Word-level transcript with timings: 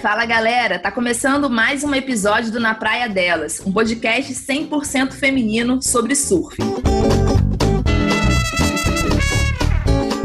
Fala 0.00 0.24
galera, 0.24 0.78
tá 0.78 0.90
começando 0.90 1.50
mais 1.50 1.84
um 1.84 1.94
episódio 1.94 2.50
do 2.50 2.58
Na 2.58 2.74
Praia 2.74 3.06
Delas, 3.06 3.60
um 3.60 3.70
podcast 3.70 4.32
100% 4.32 5.12
feminino 5.12 5.82
sobre 5.82 6.14
surf. 6.14 6.56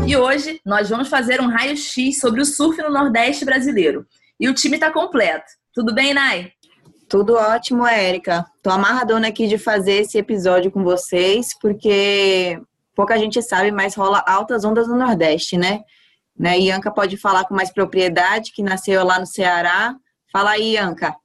E 0.07 0.15
hoje 0.15 0.61
nós 0.65 0.89
vamos 0.89 1.09
fazer 1.09 1.41
um 1.41 1.49
raio-x 1.49 2.21
sobre 2.21 2.39
o 2.39 2.45
surf 2.45 2.81
no 2.81 2.89
Nordeste 2.89 3.43
brasileiro. 3.43 4.05
E 4.39 4.47
o 4.47 4.53
time 4.53 4.77
tá 4.77 4.89
completo. 4.89 5.51
Tudo 5.73 5.93
bem, 5.93 6.13
Nai? 6.13 6.53
Tudo 7.09 7.35
ótimo, 7.35 7.85
Érica. 7.85 8.45
Tô 8.63 8.69
amarradona 8.69 9.27
aqui 9.27 9.45
de 9.45 9.57
fazer 9.57 10.03
esse 10.03 10.17
episódio 10.17 10.71
com 10.71 10.85
vocês, 10.85 11.49
porque 11.59 12.57
pouca 12.95 13.19
gente 13.19 13.41
sabe, 13.41 13.71
mas 13.71 13.93
rola 13.93 14.23
altas 14.25 14.63
ondas 14.63 14.87
no 14.87 14.95
Nordeste, 14.95 15.57
né? 15.57 15.81
Né? 16.37 16.59
Ianca 16.59 16.91
pode 16.91 17.17
falar 17.17 17.45
com 17.45 17.55
mais 17.55 17.71
propriedade, 17.71 18.51
que 18.51 18.61
nasceu 18.61 19.03
lá 19.05 19.19
no 19.19 19.25
Ceará. 19.25 19.95
Fala 20.31 20.51
aí, 20.51 20.73
Ianca. 20.73 21.15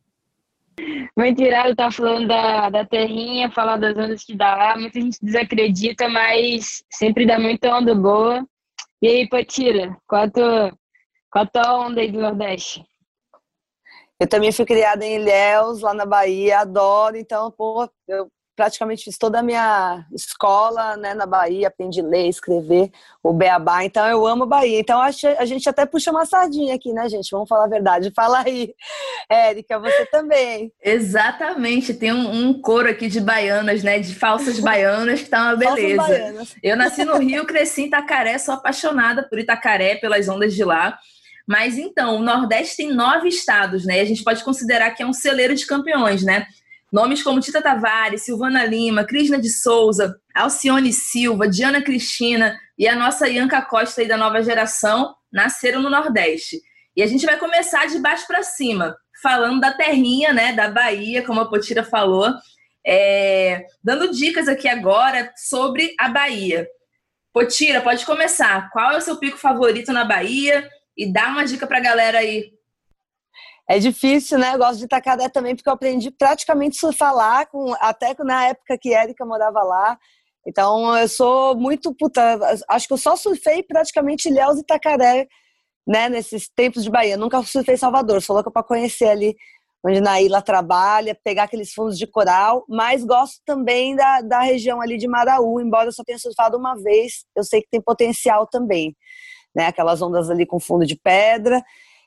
Muito 1.16 1.42
irado 1.42 1.74
tá 1.74 1.90
falando 1.90 2.28
da, 2.28 2.70
da 2.70 2.84
terrinha, 2.86 3.50
falar 3.50 3.76
das 3.76 3.96
ondas 3.96 4.24
que 4.24 4.34
dá 4.34 4.56
lá. 4.56 4.78
Muita 4.78 5.00
gente 5.00 5.18
desacredita, 5.20 6.08
mas 6.08 6.82
sempre 6.90 7.26
dá 7.26 7.38
muita 7.38 7.76
onda 7.76 7.94
boa. 7.94 8.46
E 9.02 9.08
aí, 9.08 9.28
Patira, 9.28 9.96
qual 10.06 10.22
a 10.22 10.30
tua, 10.30 10.72
qual 11.30 11.44
a 11.44 11.46
tua 11.46 11.86
onda 11.86 12.00
aí 12.00 12.10
do 12.10 12.20
Nordeste? 12.20 12.84
Eu 14.18 14.28
também 14.28 14.52
fui 14.52 14.66
criada 14.66 15.04
em 15.04 15.16
Ilhéus, 15.16 15.80
lá 15.80 15.94
na 15.94 16.04
Bahia, 16.04 16.60
adoro. 16.60 17.16
Então, 17.16 17.50
pô, 17.50 17.88
eu 18.06 18.30
praticamente 18.60 19.04
fiz 19.04 19.16
toda 19.16 19.38
a 19.38 19.42
minha 19.42 20.04
escola 20.12 20.94
né, 20.94 21.14
na 21.14 21.24
Bahia, 21.24 21.68
aprendi 21.68 22.02
a 22.02 22.04
ler, 22.04 22.28
escrever 22.28 22.90
o 23.22 23.32
Beabá, 23.32 23.86
então 23.86 24.06
eu 24.06 24.26
amo 24.26 24.44
Bahia. 24.44 24.78
Então 24.78 25.00
a 25.00 25.10
gente 25.46 25.66
até 25.66 25.86
puxa 25.86 26.10
uma 26.10 26.26
sardinha 26.26 26.74
aqui, 26.74 26.92
né, 26.92 27.08
gente? 27.08 27.30
Vamos 27.30 27.48
falar 27.48 27.64
a 27.64 27.68
verdade. 27.68 28.12
Fala 28.14 28.42
aí, 28.44 28.74
Érica, 29.30 29.78
você 29.78 30.04
também. 30.04 30.70
Exatamente, 30.84 31.94
tem 31.94 32.12
um, 32.12 32.48
um 32.48 32.60
coro 32.60 32.90
aqui 32.90 33.08
de 33.08 33.18
baianas, 33.18 33.82
né? 33.82 33.98
De 33.98 34.14
falsas 34.14 34.60
baianas, 34.60 35.22
que 35.22 35.30
tá 35.30 35.42
uma 35.42 35.56
beleza. 35.56 36.46
Eu 36.62 36.76
nasci 36.76 37.02
no 37.02 37.16
Rio, 37.16 37.46
cresci 37.46 37.84
em 37.84 37.86
Itacaré, 37.86 38.36
sou 38.36 38.52
apaixonada 38.52 39.22
por 39.22 39.38
Itacaré, 39.38 39.94
pelas 39.94 40.28
ondas 40.28 40.52
de 40.52 40.64
lá. 40.64 40.98
Mas 41.48 41.78
então, 41.78 42.16
o 42.16 42.22
Nordeste 42.22 42.76
tem 42.76 42.92
nove 42.92 43.28
estados, 43.28 43.86
né? 43.86 44.02
A 44.02 44.04
gente 44.04 44.22
pode 44.22 44.44
considerar 44.44 44.90
que 44.90 45.02
é 45.02 45.06
um 45.06 45.14
celeiro 45.14 45.54
de 45.54 45.66
campeões, 45.66 46.22
né? 46.22 46.46
Nomes 46.92 47.22
como 47.22 47.40
Tita 47.40 47.62
Tavares, 47.62 48.24
Silvana 48.24 48.64
Lima, 48.64 49.04
Crisna 49.04 49.40
de 49.40 49.48
Souza, 49.48 50.16
Alcione 50.34 50.92
Silva, 50.92 51.48
Diana 51.48 51.82
Cristina 51.82 52.58
e 52.76 52.88
a 52.88 52.96
nossa 52.96 53.28
Ianca 53.28 53.62
Costa 53.62 54.00
aí 54.00 54.08
da 54.08 54.16
nova 54.16 54.42
geração 54.42 55.14
nasceram 55.32 55.80
no 55.80 55.90
Nordeste. 55.90 56.60
E 56.96 57.02
a 57.02 57.06
gente 57.06 57.24
vai 57.24 57.38
começar 57.38 57.86
de 57.86 57.98
baixo 57.98 58.26
para 58.26 58.42
cima, 58.42 58.96
falando 59.22 59.60
da 59.60 59.72
terrinha, 59.72 60.32
né, 60.32 60.52
da 60.52 60.68
Bahia, 60.68 61.24
como 61.24 61.40
a 61.40 61.48
Potira 61.48 61.84
falou, 61.84 62.34
é, 62.84 63.64
dando 63.82 64.10
dicas 64.10 64.48
aqui 64.48 64.68
agora 64.68 65.32
sobre 65.36 65.94
a 65.98 66.08
Bahia. 66.08 66.66
Potira, 67.32 67.80
pode 67.80 68.04
começar. 68.04 68.68
Qual 68.70 68.92
é 68.92 68.96
o 68.96 69.00
seu 69.00 69.16
pico 69.16 69.38
favorito 69.38 69.92
na 69.92 70.04
Bahia? 70.04 70.68
E 70.96 71.12
dá 71.12 71.28
uma 71.28 71.44
dica 71.44 71.66
para 71.66 71.78
a 71.78 71.82
galera 71.82 72.18
aí 72.18 72.50
é 73.70 73.78
difícil, 73.78 74.36
né? 74.36 74.52
Eu 74.52 74.58
gosto 74.58 74.78
de 74.78 74.86
Itacaré 74.86 75.28
também, 75.28 75.54
porque 75.54 75.68
eu 75.68 75.74
aprendi 75.74 76.10
praticamente 76.10 76.76
surfar 76.76 77.14
lá, 77.14 77.46
com, 77.46 77.72
até 77.74 78.16
na 78.24 78.48
época 78.48 78.76
que 78.76 78.92
Érica 78.92 79.24
morava 79.24 79.62
lá. 79.62 79.96
Então, 80.44 80.98
eu 80.98 81.06
sou 81.06 81.54
muito 81.54 81.94
puta. 81.94 82.20
Acho 82.68 82.88
que 82.88 82.92
eu 82.92 82.98
só 82.98 83.14
surfei 83.14 83.62
praticamente 83.62 84.28
Ilhéus 84.28 84.56
e 84.56 84.62
Itacaré, 84.62 85.28
né? 85.86 86.08
Nesses 86.08 86.48
tempos 86.48 86.82
de 86.82 86.90
Bahia. 86.90 87.16
Nunca 87.16 87.40
surfei 87.44 87.76
Salvador, 87.76 88.20
sou 88.20 88.34
louca 88.34 88.50
para 88.50 88.64
conhecer 88.64 89.06
ali 89.06 89.36
onde 89.86 90.00
Naíla 90.00 90.42
trabalha, 90.42 91.16
pegar 91.22 91.44
aqueles 91.44 91.72
fundos 91.72 91.96
de 91.96 92.08
coral, 92.08 92.64
mas 92.68 93.04
gosto 93.04 93.40
também 93.46 93.94
da, 93.94 94.20
da 94.20 94.40
região 94.40 94.80
ali 94.80 94.98
de 94.98 95.06
Maraú, 95.06 95.60
embora 95.60 95.88
eu 95.88 95.92
só 95.92 96.02
tenha 96.04 96.18
surfado 96.18 96.58
uma 96.58 96.74
vez, 96.74 97.24
eu 97.36 97.44
sei 97.44 97.62
que 97.62 97.68
tem 97.70 97.80
potencial 97.80 98.48
também, 98.48 98.96
né? 99.54 99.68
Aquelas 99.68 100.02
ondas 100.02 100.28
ali 100.28 100.44
com 100.44 100.58
fundo 100.58 100.84
de 100.84 100.96
pedra. 100.96 101.62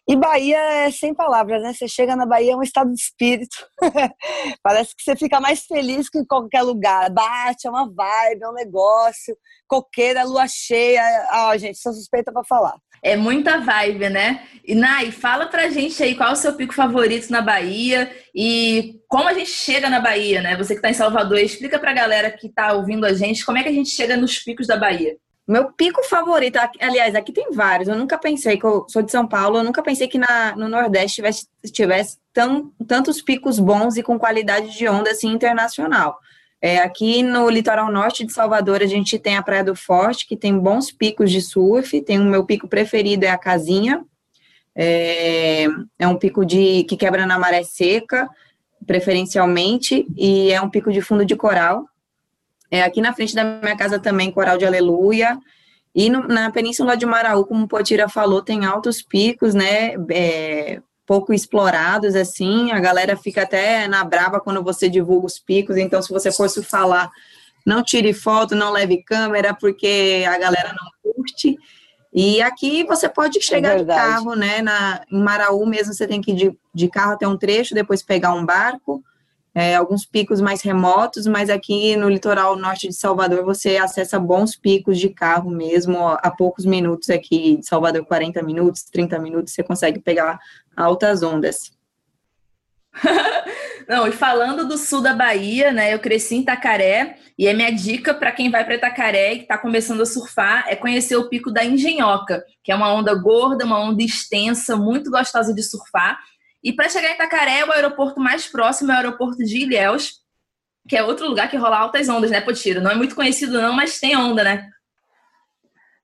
E 0.08 0.18
Bahia 0.18 0.58
é 0.58 0.92
sem 0.92 1.14
palavras, 1.14 1.64
né? 1.64 1.74
Você 1.74 1.88
chega 1.88 2.14
na 2.14 2.26
Bahia 2.26 2.52
é 2.52 2.56
um 2.56 2.62
estado 2.62 2.92
de 2.92 3.00
espírito. 3.00 3.56
Parece 4.62 4.94
que 4.96 5.02
você 5.02 5.16
fica 5.16 5.40
mais 5.40 5.66
feliz 5.66 6.10
que 6.10 6.20
em 6.20 6.26
qualquer 6.26 6.62
lugar. 6.62 7.10
Bate, 7.10 7.68
é 7.68 7.70
uma 7.70 7.86
vibe, 7.86 8.44
é 8.44 8.50
um 8.50 8.54
negócio. 8.54 9.38
Coqueira, 9.66 10.26
lua 10.26 10.46
cheia. 10.46 11.02
Ah, 11.30 11.58
gente, 11.58 11.78
sou 11.78 11.94
suspeita 11.94 12.34
para 12.34 12.44
falar. 12.44 12.76
É 13.02 13.16
muita 13.16 13.60
vibe, 13.60 14.10
né? 14.10 14.46
E 14.66 14.76
Nai, 14.76 15.10
fala 15.12 15.48
pra 15.48 15.70
gente 15.70 16.02
aí 16.04 16.16
qual 16.16 16.30
é 16.30 16.34
o 16.34 16.38
seu 16.38 16.54
pico 16.54 16.74
favorito 16.74 17.30
na 17.30 17.42
Bahia 17.42 18.12
e 18.36 19.00
como 19.08 19.28
a 19.30 19.34
gente 19.34 19.52
chega 19.52 19.90
na 19.90 20.02
Bahia, 20.02 20.42
né? 20.42 20.58
Você 20.58 20.76
que 20.76 20.82
tá 20.82 20.90
em 20.90 20.94
Salvador, 20.94 21.38
explica 21.38 21.80
pra 21.80 21.94
galera 21.94 22.30
que 22.30 22.50
tá 22.50 22.74
ouvindo 22.74 23.06
a 23.06 23.14
gente 23.14 23.46
como 23.46 23.58
é 23.58 23.64
que 23.64 23.70
a 23.70 23.74
gente 23.74 23.90
chega 23.90 24.18
nos 24.18 24.40
picos 24.40 24.68
da 24.68 24.76
Bahia. 24.76 25.16
Meu 25.46 25.72
pico 25.74 26.02
favorito, 26.04 26.58
aliás, 26.80 27.16
aqui 27.16 27.34
tem 27.34 27.52
vários. 27.52 27.90
Eu 27.90 27.98
nunca 27.98 28.18
pensei 28.18 28.58
que 28.58 28.66
eu 28.66 28.86
sou 28.88 29.02
de 29.02 29.12
São 29.12 29.28
Paulo, 29.28 29.58
eu 29.58 29.64
nunca 29.64 29.84
pensei 29.84 30.08
que 30.08 30.18
na, 30.18 30.56
no 30.56 30.70
Nordeste 30.70 31.16
tivesse, 31.16 31.48
tivesse 31.66 32.18
tão, 32.32 32.72
tantos 32.88 33.22
picos 33.22 33.60
bons 33.60 33.98
e 33.98 34.04
com 34.04 34.18
qualidade 34.18 34.78
de 34.78 34.88
onda 34.88 35.12
assim 35.12 35.30
internacional. 35.30 36.18
É, 36.62 36.78
aqui 36.80 37.22
no 37.22 37.50
litoral 37.50 37.92
norte 37.92 38.26
de 38.26 38.32
Salvador, 38.32 38.82
a 38.82 38.86
gente 38.86 39.20
tem 39.20 39.36
a 39.36 39.44
Praia 39.44 39.66
do 39.66 39.76
Forte, 39.76 40.26
que 40.26 40.38
tem 40.38 40.58
bons 40.58 40.94
picos 40.94 41.30
de 41.30 41.42
surf. 41.42 42.02
Tem 42.02 42.18
o 42.22 42.24
meu 42.24 42.46
pico 42.46 42.70
preferido, 42.70 43.26
é 43.26 43.30
a 43.30 43.38
Casinha. 43.38 44.06
É, 44.74 45.66
é 46.00 46.08
um 46.08 46.16
pico 46.16 46.46
de 46.46 46.86
que 46.86 46.96
quebra 46.96 47.26
na 47.26 47.38
maré 47.38 47.64
seca, 47.64 48.30
preferencialmente, 48.88 50.08
e 50.16 50.54
é 50.54 50.62
um 50.62 50.70
pico 50.70 50.90
de 50.90 51.02
fundo 51.02 51.26
de 51.26 51.36
coral. 51.36 51.86
É, 52.74 52.82
aqui 52.82 53.02
na 53.02 53.14
frente 53.14 53.36
da 53.36 53.44
minha 53.44 53.78
casa 53.78 54.00
também, 54.00 54.32
Coral 54.32 54.58
de 54.58 54.66
Aleluia. 54.66 55.38
E 55.94 56.10
no, 56.10 56.28
na 56.28 56.50
Península 56.50 56.98
de 56.98 57.06
Maraú, 57.06 57.46
como 57.46 57.66
o 57.66 57.68
Potira 57.68 58.10
falou, 58.10 58.42
tem 58.42 58.66
altos 58.66 59.00
picos, 59.00 59.54
né? 59.54 59.94
É, 60.10 60.82
pouco 61.06 61.32
explorados, 61.32 62.16
assim. 62.16 62.72
A 62.72 62.80
galera 62.80 63.16
fica 63.16 63.44
até 63.44 63.88
na 63.88 64.04
brava 64.04 64.40
quando 64.40 64.64
você 64.64 64.90
divulga 64.90 65.28
os 65.28 65.38
picos. 65.38 65.78
Então, 65.78 66.02
se 66.02 66.12
você 66.12 66.32
fosse 66.32 66.64
falar, 66.64 67.12
não 67.64 67.84
tire 67.84 68.12
foto, 68.12 68.56
não 68.56 68.72
leve 68.72 69.04
câmera, 69.04 69.54
porque 69.54 70.26
a 70.28 70.36
galera 70.40 70.74
não 70.74 71.14
curte. 71.14 71.56
E 72.12 72.42
aqui 72.42 72.84
você 72.86 73.08
pode 73.08 73.40
chegar 73.40 73.76
é 73.76 73.84
de 73.84 73.86
carro, 73.86 74.34
né? 74.34 74.64
Na, 74.64 75.04
em 75.12 75.22
Maraú 75.22 75.64
mesmo 75.68 75.94
você 75.94 76.08
tem 76.08 76.20
que 76.20 76.32
ir 76.32 76.36
de, 76.36 76.58
de 76.74 76.90
carro 76.90 77.12
até 77.12 77.28
um 77.28 77.38
trecho, 77.38 77.76
depois 77.76 78.02
pegar 78.02 78.34
um 78.34 78.44
barco 78.44 79.04
é, 79.56 79.76
alguns 79.76 80.06
picos 80.06 80.42
mais 80.42 80.62
remotos, 80.62 81.28
mas 81.28 81.50
aqui 81.50 81.96
no 81.96 82.10
litoral 82.10 82.56
norte 82.56 82.88
de 82.88 82.96
Salvador 82.96 83.44
você 83.46 83.78
acessa 83.78 84.20
bons 84.20 84.56
picos 84.56 85.00
de 85.00 85.10
carro 85.10 85.52
mesmo, 85.52 86.08
a 86.08 86.32
poucos 86.32 86.66
minutos 86.66 87.10
aqui 87.10 87.58
de 87.58 87.66
Salvador, 87.66 88.06
40 88.06 88.42
minutos, 88.42 88.84
30 88.84 89.20
minutos, 89.20 89.54
você 89.54 89.62
consegue 89.62 90.00
pegar 90.00 90.40
altas 90.76 91.22
ondas. 91.22 91.72
Não, 93.88 94.08
e 94.08 94.12
falando 94.12 94.68
do 94.68 94.78
sul 94.78 95.02
da 95.02 95.14
Bahia, 95.14 95.72
né? 95.72 95.94
Eu 95.94 96.00
cresci 96.00 96.36
em 96.36 96.42
Itacaré 96.42 97.18
e 97.38 97.50
a 97.50 97.54
minha 97.54 97.72
dica 97.72 98.14
para 98.14 98.32
quem 98.32 98.50
vai 98.50 98.64
para 98.64 98.76
Itacaré 98.76 99.34
e 99.34 99.42
está 99.42 99.58
começando 99.58 100.02
a 100.02 100.06
surfar 100.06 100.66
é 100.68 100.76
conhecer 100.76 101.16
o 101.16 101.28
pico 101.28 101.52
da 101.52 101.66
Engenhoca, 101.66 102.44
que 102.64 102.72
é 102.72 102.76
uma 102.76 102.94
onda 102.94 103.14
gorda, 103.16 103.66
uma 103.66 103.80
onda 103.80 104.04
extensa, 104.04 104.76
muito 104.76 105.12
gostosa 105.12 105.54
de 105.54 105.64
surfar. 105.64 106.20
E 106.64 106.72
para 106.72 106.90
chegar 106.90 107.10
em 107.10 107.16
Itacaré, 107.16 107.66
o 107.66 107.72
aeroporto 107.72 108.20
mais 108.20 108.48
próximo 108.48 108.92
é 108.92 108.96
o 108.96 108.98
aeroporto 108.98 109.38
de 109.44 109.64
Ilhéus, 109.64 110.22
que 110.88 110.96
é 110.96 111.04
outro 111.04 111.28
lugar 111.28 111.50
que 111.50 111.58
rola 111.58 111.78
altas 111.78 112.08
ondas, 112.08 112.32
né, 112.32 112.42
Potiro? 112.42 112.82
Não 112.82 112.92
é 112.92 112.96
muito 112.96 113.16
conhecido 113.16 113.62
não, 113.62 113.74
mas 113.74 114.00
tem 114.00 114.16
onda, 114.16 114.44
né? 114.44 114.70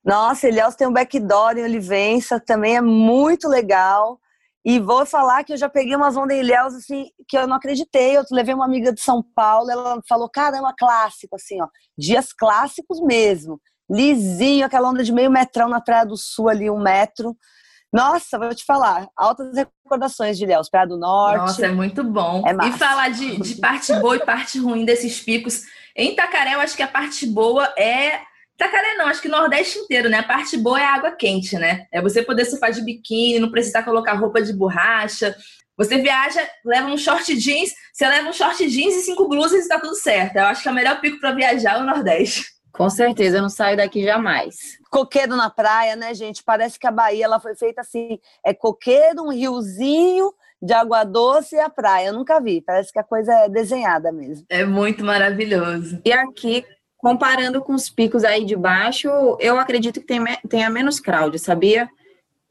Nossa, 0.04 0.48
Ilhéus 0.48 0.76
tem 0.76 0.88
um 0.88 0.94
backdoor 0.94 1.58
em 1.58 1.64
Olivença, 1.64 2.40
também 2.40 2.76
é 2.78 2.82
muito 2.82 3.48
legal. 3.48 4.20
E 4.66 4.80
vou 4.80 5.06
falar 5.06 5.44
que 5.44 5.54
eu 5.54 5.58
já 5.58 5.70
peguei 5.70 5.96
umas 5.96 6.18
ondas 6.18 6.36
em 6.36 6.42
Ilhéus, 6.42 6.74
assim, 6.74 7.10
que 7.28 7.38
eu 7.38 7.48
não 7.48 7.56
acreditei. 7.56 8.18
Eu 8.18 8.24
levei 8.32 8.54
uma 8.54 8.66
amiga 8.66 8.94
de 8.94 9.02
São 9.02 9.24
Paulo, 9.24 9.72
ela 9.72 10.02
falou, 10.08 10.30
caramba, 10.30 10.74
clássico, 10.78 11.36
assim, 11.36 11.62
ó. 11.62 11.68
Dias 11.98 12.34
clássicos 12.34 13.02
mesmo. 13.02 13.60
Lisinho, 13.90 14.66
aquela 14.66 14.90
onda 14.90 15.04
de 15.04 15.12
meio 15.12 15.32
metrão 15.32 15.70
na 15.70 15.82
Praia 15.82 16.06
do 16.06 16.18
Sul 16.18 16.50
ali, 16.50 16.70
um 16.70 16.80
metro. 16.80 17.36
Nossa, 17.92 18.38
vou 18.38 18.54
te 18.54 18.64
falar, 18.64 19.08
altas 19.16 19.56
recordações 19.56 20.38
de 20.38 20.44
Ilhéus, 20.44 20.70
Praia 20.70 20.88
do 20.88 20.98
Norte. 20.98 21.38
Nossa, 21.38 21.66
é 21.66 21.72
muito 21.72 22.04
bom. 22.04 22.44
É 22.46 22.68
e 22.68 22.72
falar 22.74 23.10
de, 23.10 23.38
de 23.38 23.56
parte 23.56 23.94
boa 23.96 24.16
e 24.16 24.26
parte 24.26 24.60
ruim 24.60 24.86
desses 24.86 25.20
picos. 25.20 25.64
Em 25.96 26.12
Itacaré, 26.12 26.54
eu 26.54 26.60
acho 26.60 26.76
que 26.76 26.84
a 26.84 26.88
parte 26.88 27.26
boa 27.26 27.66
é. 27.78 28.22
Itacaré 28.54 28.96
não, 28.96 29.08
acho 29.08 29.22
que 29.22 29.28
Nordeste 29.28 29.80
inteiro, 29.80 30.10
né? 30.10 30.20
A 30.20 30.24
parte 30.24 30.56
boa 30.58 30.80
é 30.80 30.84
a 30.84 30.94
água 30.94 31.12
quente, 31.12 31.58
né? 31.58 31.88
É 31.92 32.02
você 32.02 32.22
poder 32.22 32.46
surfar 32.46 32.72
de 32.72 32.84
biquíni, 32.84 33.40
não 33.40 33.50
precisar 33.50 33.84
colocar 33.84 34.14
roupa 34.14 34.42
de 34.42 34.54
borracha. 34.54 35.36
Você 35.76 35.98
viaja, 35.98 36.46
leva 36.66 36.90
um 36.90 36.98
short 36.98 37.36
jeans, 37.38 37.72
você 37.94 38.06
leva 38.06 38.30
um 38.30 38.34
short 38.34 38.70
jeans 38.70 38.96
e 38.96 39.02
cinco 39.02 39.30
blusas 39.30 39.66
e 39.66 39.68
tá 39.70 39.80
tudo 39.80 39.96
certo. 39.96 40.36
Eu 40.36 40.44
acho 40.44 40.62
que 40.62 40.68
é 40.68 40.72
o 40.72 40.76
melhor 40.76 41.00
pico 41.00 41.20
para 41.20 41.32
viajar 41.32 41.78
é 41.78 41.82
o 41.82 41.86
Nordeste. 41.86 42.59
Com 42.72 42.90
certeza, 42.90 43.38
eu 43.38 43.42
não 43.42 43.50
saio 43.50 43.78
daqui 43.78 44.04
jamais. 44.04 44.78
Coqueiro 44.90 45.36
na 45.36 45.50
praia, 45.50 45.96
né, 45.96 46.14
gente? 46.14 46.44
Parece 46.44 46.80
que 46.80 46.88
a 46.88 46.92
Bahia 46.92 47.26
ela 47.26 47.40
foi 47.40 47.56
feita 47.56 47.82
assim: 47.82 48.20
é 48.44 48.54
coqueiro, 48.54 49.24
um 49.24 49.32
riozinho 49.32 50.34
de 50.62 50.74
água 50.74 51.04
doce 51.04 51.56
e 51.56 51.60
a 51.60 51.70
praia. 51.70 52.08
Eu 52.08 52.14
nunca 52.14 52.40
vi, 52.40 52.62
parece 52.62 52.92
que 52.92 53.00
a 53.00 53.04
coisa 53.04 53.34
é 53.34 53.50
desenhada 53.50 54.12
mesmo. 54.12 54.46
É 54.50 54.66
muito 54.66 55.04
maravilhoso. 55.04 56.00
E 56.04 56.12
aqui, 56.12 56.66
comparando 56.98 57.62
com 57.62 57.74
os 57.74 57.90
picos 57.90 58.24
aí 58.24 58.46
de 58.46 58.56
baixo, 58.56 59.10
eu 59.40 59.60
acredito 59.60 60.00
que 60.00 60.08
tem, 60.08 60.22
tenha 60.48 60.70
menos 60.70 61.00
crowd, 61.00 61.38
sabia? 61.40 61.90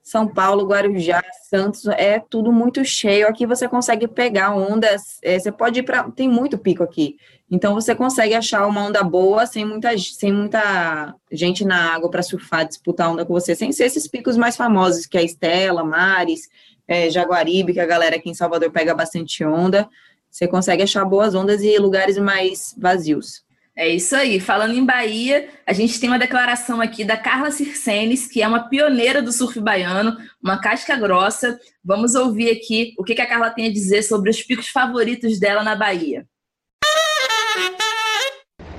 São 0.08 0.26
Paulo, 0.26 0.66
Guarujá, 0.66 1.22
Santos, 1.50 1.84
é 1.86 2.18
tudo 2.18 2.50
muito 2.50 2.82
cheio. 2.82 3.28
Aqui 3.28 3.44
você 3.44 3.68
consegue 3.68 4.08
pegar 4.08 4.56
ondas, 4.56 5.18
é, 5.22 5.38
você 5.38 5.52
pode 5.52 5.80
ir 5.80 5.82
para. 5.82 6.10
Tem 6.10 6.26
muito 6.26 6.56
pico 6.56 6.82
aqui. 6.82 7.18
Então 7.50 7.74
você 7.74 7.94
consegue 7.94 8.34
achar 8.34 8.66
uma 8.66 8.86
onda 8.86 9.02
boa 9.02 9.44
sem 9.44 9.66
muita, 9.66 9.90
sem 9.98 10.32
muita 10.32 11.14
gente 11.30 11.62
na 11.62 11.92
água 11.92 12.10
para 12.10 12.22
surfar, 12.22 12.66
disputar 12.66 13.12
onda 13.12 13.26
com 13.26 13.34
você, 13.34 13.54
sem 13.54 13.70
ser 13.70 13.84
esses 13.84 14.08
picos 14.08 14.38
mais 14.38 14.56
famosos, 14.56 15.04
que 15.04 15.18
é 15.18 15.22
Estela, 15.22 15.84
Mares, 15.84 16.48
é, 16.86 17.10
Jaguaribe, 17.10 17.74
que 17.74 17.80
a 17.80 17.86
galera 17.86 18.16
aqui 18.16 18.30
em 18.30 18.34
Salvador 18.34 18.70
pega 18.70 18.94
bastante 18.94 19.44
onda. 19.44 19.86
Você 20.30 20.48
consegue 20.48 20.82
achar 20.84 21.04
boas 21.04 21.34
ondas 21.34 21.62
e 21.62 21.76
lugares 21.76 22.16
mais 22.16 22.74
vazios. 22.78 23.44
É 23.80 23.86
isso 23.86 24.16
aí. 24.16 24.40
Falando 24.40 24.74
em 24.74 24.84
Bahia, 24.84 25.50
a 25.64 25.72
gente 25.72 26.00
tem 26.00 26.10
uma 26.10 26.18
declaração 26.18 26.80
aqui 26.80 27.04
da 27.04 27.16
Carla 27.16 27.52
Circenes, 27.52 28.26
que 28.26 28.42
é 28.42 28.48
uma 28.48 28.68
pioneira 28.68 29.22
do 29.22 29.30
surf 29.30 29.60
baiano, 29.60 30.16
uma 30.42 30.60
casca 30.60 30.96
grossa. 30.96 31.56
Vamos 31.84 32.16
ouvir 32.16 32.50
aqui 32.50 32.92
o 32.98 33.04
que 33.04 33.12
a 33.12 33.24
Carla 33.24 33.50
tem 33.50 33.68
a 33.68 33.72
dizer 33.72 34.02
sobre 34.02 34.30
os 34.30 34.42
picos 34.42 34.66
favoritos 34.66 35.38
dela 35.38 35.62
na 35.62 35.76
Bahia. 35.76 36.26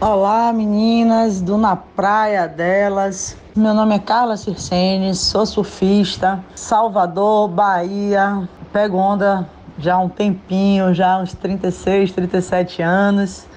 Olá, 0.01 0.51
meninas 0.51 1.42
do 1.42 1.57
Na 1.57 1.78
Praia 1.78 2.45
delas. 2.45 3.38
Meu 3.56 3.74
nome 3.74 3.95
é 3.95 4.00
Carla 4.00 4.36
Circenes, 4.36 5.18
sou 5.19 5.45
surfista, 5.45 6.44
Salvador, 6.56 7.48
Bahia. 7.48 8.50
Pego 8.74 8.98
onda 8.98 9.50
já 9.78 9.95
há 9.95 10.00
um 10.00 10.10
tempinho, 10.10 10.94
já 10.94 11.13
há 11.13 11.19
uns 11.19 11.34
36, 11.34 12.12
37 12.12 12.81
anos 12.81 13.48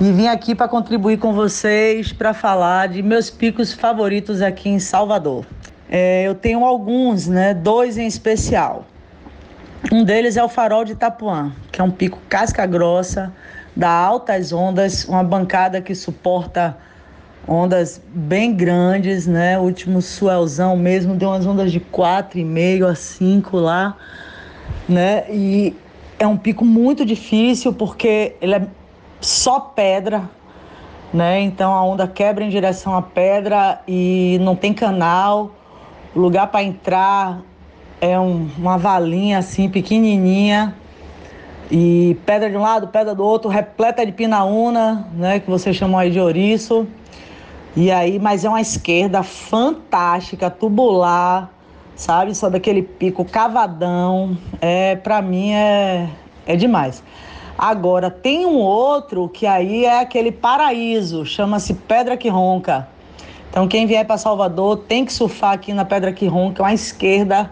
e 0.00 0.12
vim 0.12 0.28
aqui 0.28 0.54
para 0.54 0.68
contribuir 0.68 1.18
com 1.18 1.32
vocês 1.32 2.12
para 2.12 2.32
falar 2.32 2.88
de 2.88 3.02
meus 3.02 3.30
picos 3.30 3.72
favoritos 3.72 4.40
aqui 4.40 4.68
em 4.68 4.78
Salvador. 4.78 5.44
É, 5.90 6.22
eu 6.24 6.36
tenho 6.36 6.64
alguns, 6.64 7.26
né? 7.26 7.52
Dois 7.52 7.98
em 7.98 8.06
especial. 8.06 8.86
Um 9.90 10.04
deles 10.04 10.36
é 10.36 10.44
o 10.44 10.48
Farol 10.48 10.84
de 10.84 10.92
Itapuã, 10.92 11.52
que 11.72 11.80
é 11.80 11.84
um 11.84 11.90
pico 11.90 12.20
casca 12.28 12.64
grossa, 12.64 13.32
dá 13.74 13.90
altas 13.90 14.52
ondas, 14.52 15.04
uma 15.04 15.24
bancada 15.24 15.80
que 15.80 15.94
suporta 15.96 16.76
ondas 17.46 18.00
bem 18.14 18.54
grandes, 18.54 19.26
né? 19.26 19.58
O 19.58 19.62
último 19.62 20.00
swellzão 20.00 20.76
mesmo 20.76 21.16
deu 21.16 21.30
umas 21.30 21.44
ondas 21.44 21.72
de 21.72 21.80
4,5 21.80 22.88
a 22.88 22.94
5 22.94 23.56
lá, 23.56 23.96
né? 24.88 25.24
E 25.28 25.74
é 26.20 26.26
um 26.26 26.36
pico 26.36 26.64
muito 26.64 27.04
difícil 27.04 27.72
porque 27.72 28.36
ele 28.40 28.54
é 28.54 28.62
só 29.20 29.60
pedra, 29.60 30.28
né? 31.12 31.40
Então 31.40 31.72
a 31.72 31.82
onda 31.82 32.06
quebra 32.06 32.44
em 32.44 32.48
direção 32.48 32.96
à 32.96 33.02
pedra 33.02 33.80
e 33.86 34.38
não 34.40 34.54
tem 34.54 34.72
canal. 34.72 35.52
Lugar 36.14 36.46
para 36.48 36.62
entrar 36.62 37.40
é 38.00 38.18
um, 38.18 38.48
uma 38.56 38.78
valinha 38.78 39.38
assim 39.38 39.68
pequenininha 39.68 40.74
e 41.70 42.16
pedra 42.24 42.48
de 42.50 42.56
um 42.56 42.62
lado, 42.62 42.88
pedra 42.88 43.14
do 43.14 43.24
outro, 43.24 43.50
repleta 43.50 44.04
de 44.04 44.12
pinaúna, 44.12 45.08
né? 45.12 45.40
Que 45.40 45.50
vocês 45.50 45.76
chamam 45.76 45.98
aí 45.98 46.10
de 46.10 46.20
ouriço. 46.20 46.86
E 47.76 47.90
aí, 47.92 48.18
mas 48.18 48.44
é 48.44 48.48
uma 48.48 48.60
esquerda 48.60 49.22
fantástica, 49.22 50.50
tubular, 50.50 51.50
sabe? 51.94 52.34
Só 52.34 52.48
daquele 52.48 52.82
pico 52.82 53.24
cavadão. 53.24 54.36
É, 54.60 54.96
para 54.96 55.20
mim 55.20 55.52
é, 55.52 56.08
é 56.46 56.56
demais. 56.56 57.02
Agora, 57.58 58.08
tem 58.08 58.46
um 58.46 58.58
outro 58.58 59.28
que 59.28 59.44
aí 59.44 59.84
é 59.84 59.98
aquele 59.98 60.30
paraíso, 60.30 61.26
chama-se 61.26 61.74
Pedra 61.74 62.16
que 62.16 62.28
Ronca. 62.28 62.88
Então, 63.50 63.66
quem 63.66 63.84
vier 63.84 64.06
para 64.06 64.16
Salvador 64.16 64.76
tem 64.86 65.04
que 65.04 65.12
surfar 65.12 65.54
aqui 65.54 65.72
na 65.72 65.84
Pedra 65.84 66.12
que 66.12 66.28
Ronca, 66.28 66.62
uma 66.62 66.72
esquerda 66.72 67.50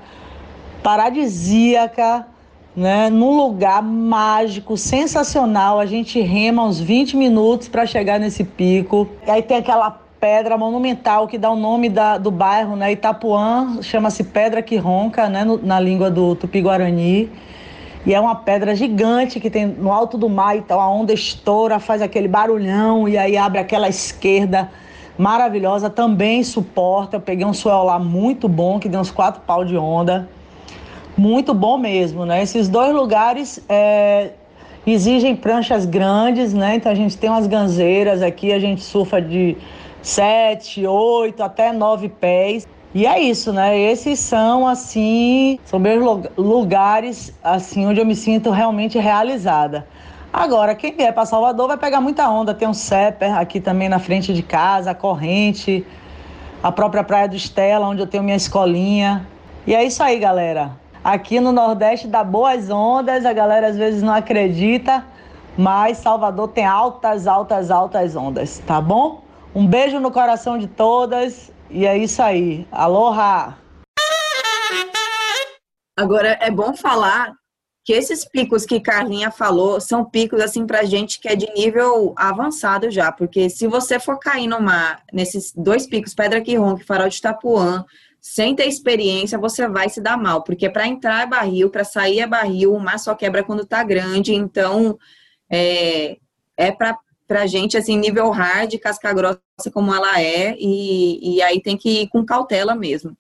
paradisíaca, 0.80 2.24
né? 2.76 3.10
Num 3.10 3.36
lugar 3.36 3.82
mágico, 3.82 4.76
sensacional. 4.76 5.80
A 5.80 5.86
gente 5.86 6.20
rema 6.20 6.62
uns 6.62 6.78
20 6.78 7.16
minutos 7.16 7.66
para 7.66 7.84
chegar 7.84 8.20
nesse 8.20 8.44
pico. 8.44 9.08
E 9.26 9.30
aí 9.30 9.42
tem 9.42 9.56
aquela 9.56 9.90
pedra 10.20 10.56
monumental 10.56 11.26
que 11.26 11.36
dá 11.36 11.50
o 11.50 11.56
nome 11.56 11.88
da, 11.88 12.16
do 12.16 12.30
bairro, 12.30 12.76
né? 12.76 12.92
Itapuã, 12.92 13.78
chama-se 13.82 14.22
Pedra 14.22 14.62
que 14.62 14.76
Ronca, 14.76 15.28
né? 15.28 15.44
Na 15.64 15.80
língua 15.80 16.12
do 16.12 16.36
Tupi-Guarani. 16.36 17.28
E 18.06 18.14
é 18.14 18.20
uma 18.20 18.36
pedra 18.36 18.76
gigante 18.76 19.40
que 19.40 19.50
tem 19.50 19.66
no 19.66 19.90
alto 19.90 20.16
do 20.16 20.28
mar, 20.28 20.56
então 20.56 20.80
a 20.80 20.88
onda 20.88 21.12
estoura, 21.12 21.80
faz 21.80 22.00
aquele 22.00 22.28
barulhão 22.28 23.08
e 23.08 23.18
aí 23.18 23.36
abre 23.36 23.58
aquela 23.58 23.88
esquerda 23.88 24.70
maravilhosa, 25.18 25.90
também 25.90 26.44
suporta. 26.44 27.16
Eu 27.16 27.20
peguei 27.20 27.44
um 27.44 27.52
suel 27.52 27.82
lá 27.82 27.98
muito 27.98 28.48
bom, 28.48 28.78
que 28.78 28.88
deu 28.88 29.00
uns 29.00 29.10
quatro 29.10 29.42
pau 29.42 29.64
de 29.64 29.76
onda. 29.76 30.28
Muito 31.16 31.52
bom 31.52 31.76
mesmo, 31.76 32.24
né? 32.24 32.42
Esses 32.42 32.68
dois 32.68 32.94
lugares 32.94 33.60
é, 33.68 34.30
exigem 34.86 35.34
pranchas 35.34 35.84
grandes, 35.84 36.54
né? 36.54 36.76
Então 36.76 36.92
a 36.92 36.94
gente 36.94 37.18
tem 37.18 37.28
umas 37.28 37.48
ganzeiras 37.48 38.22
aqui, 38.22 38.52
a 38.52 38.60
gente 38.60 38.82
surfa 38.82 39.20
de 39.20 39.56
sete, 40.00 40.86
oito, 40.86 41.42
até 41.42 41.72
nove 41.72 42.08
pés. 42.08 42.68
E 42.96 43.06
é 43.06 43.20
isso, 43.20 43.52
né? 43.52 43.78
Esses 43.78 44.18
são, 44.18 44.66
assim, 44.66 45.60
são 45.66 45.78
meus 45.78 46.02
lugares, 46.34 47.30
assim, 47.44 47.86
onde 47.86 48.00
eu 48.00 48.06
me 48.06 48.16
sinto 48.16 48.48
realmente 48.48 48.98
realizada. 48.98 49.86
Agora, 50.32 50.74
quem 50.74 50.96
vier 50.96 51.12
para 51.12 51.26
Salvador 51.26 51.68
vai 51.68 51.76
pegar 51.76 52.00
muita 52.00 52.26
onda. 52.30 52.54
Tem 52.54 52.66
um 52.66 52.72
Seper 52.72 53.36
aqui 53.36 53.60
também 53.60 53.86
na 53.86 53.98
frente 53.98 54.32
de 54.32 54.42
casa, 54.42 54.92
a 54.92 54.94
corrente, 54.94 55.86
a 56.62 56.72
própria 56.72 57.04
Praia 57.04 57.28
do 57.28 57.36
Estela, 57.36 57.86
onde 57.86 58.00
eu 58.00 58.06
tenho 58.06 58.22
minha 58.22 58.34
escolinha. 58.34 59.28
E 59.66 59.74
é 59.74 59.84
isso 59.84 60.02
aí, 60.02 60.18
galera. 60.18 60.70
Aqui 61.04 61.38
no 61.38 61.52
Nordeste 61.52 62.08
dá 62.08 62.24
boas 62.24 62.70
ondas, 62.70 63.26
a 63.26 63.32
galera 63.34 63.66
às 63.66 63.76
vezes 63.76 64.02
não 64.02 64.14
acredita, 64.14 65.04
mas 65.54 65.98
Salvador 65.98 66.48
tem 66.48 66.64
altas, 66.64 67.26
altas, 67.26 67.70
altas 67.70 68.16
ondas, 68.16 68.62
tá 68.66 68.80
bom? 68.80 69.20
Um 69.54 69.66
beijo 69.66 70.00
no 70.00 70.10
coração 70.10 70.56
de 70.56 70.66
todas 70.66 71.54
e 71.70 71.86
é 71.86 71.96
isso 71.96 72.22
aí. 72.22 72.66
Aloha! 72.70 73.56
Agora 75.96 76.38
é 76.40 76.50
bom 76.50 76.76
falar 76.76 77.32
que 77.86 77.92
esses 77.92 78.24
picos 78.24 78.66
que 78.66 78.80
Carlinha 78.80 79.30
falou 79.30 79.80
são 79.80 80.04
picos 80.04 80.40
assim 80.40 80.66
para 80.66 80.84
gente 80.84 81.20
que 81.20 81.28
é 81.28 81.36
de 81.36 81.46
nível 81.54 82.12
avançado 82.16 82.90
já, 82.90 83.12
porque 83.12 83.48
se 83.48 83.68
você 83.68 84.00
for 84.00 84.18
cair 84.18 84.48
no 84.48 84.60
mar 84.60 85.02
nesses 85.12 85.52
dois 85.56 85.86
picos, 85.86 86.12
Pedra 86.12 86.40
que 86.40 86.56
Ronca 86.56 86.82
e 86.82 86.84
Farol 86.84 87.08
de 87.08 87.16
Itapuã, 87.16 87.84
sem 88.20 88.56
ter 88.56 88.66
experiência, 88.66 89.38
você 89.38 89.68
vai 89.68 89.88
se 89.88 90.00
dar 90.00 90.18
mal, 90.18 90.42
porque 90.42 90.68
para 90.68 90.88
entrar 90.88 91.22
é 91.22 91.26
barril, 91.26 91.70
para 91.70 91.84
sair 91.84 92.18
é 92.18 92.26
barril, 92.26 92.74
o 92.74 92.80
mar 92.80 92.98
só 92.98 93.14
quebra 93.14 93.44
quando 93.44 93.64
tá 93.64 93.84
grande, 93.84 94.34
então 94.34 94.98
é, 95.48 96.18
é 96.56 96.72
para 96.72 96.98
pra 97.26 97.46
gente, 97.46 97.76
assim, 97.76 97.98
nível 97.98 98.30
hard, 98.30 98.78
casca 98.78 99.12
grossa 99.12 99.40
como 99.72 99.94
ela 99.94 100.20
é, 100.20 100.56
e, 100.58 101.36
e 101.36 101.42
aí 101.42 101.60
tem 101.60 101.76
que 101.76 102.02
ir 102.02 102.08
com 102.08 102.24
cautela 102.24 102.74
mesmo. 102.74 103.16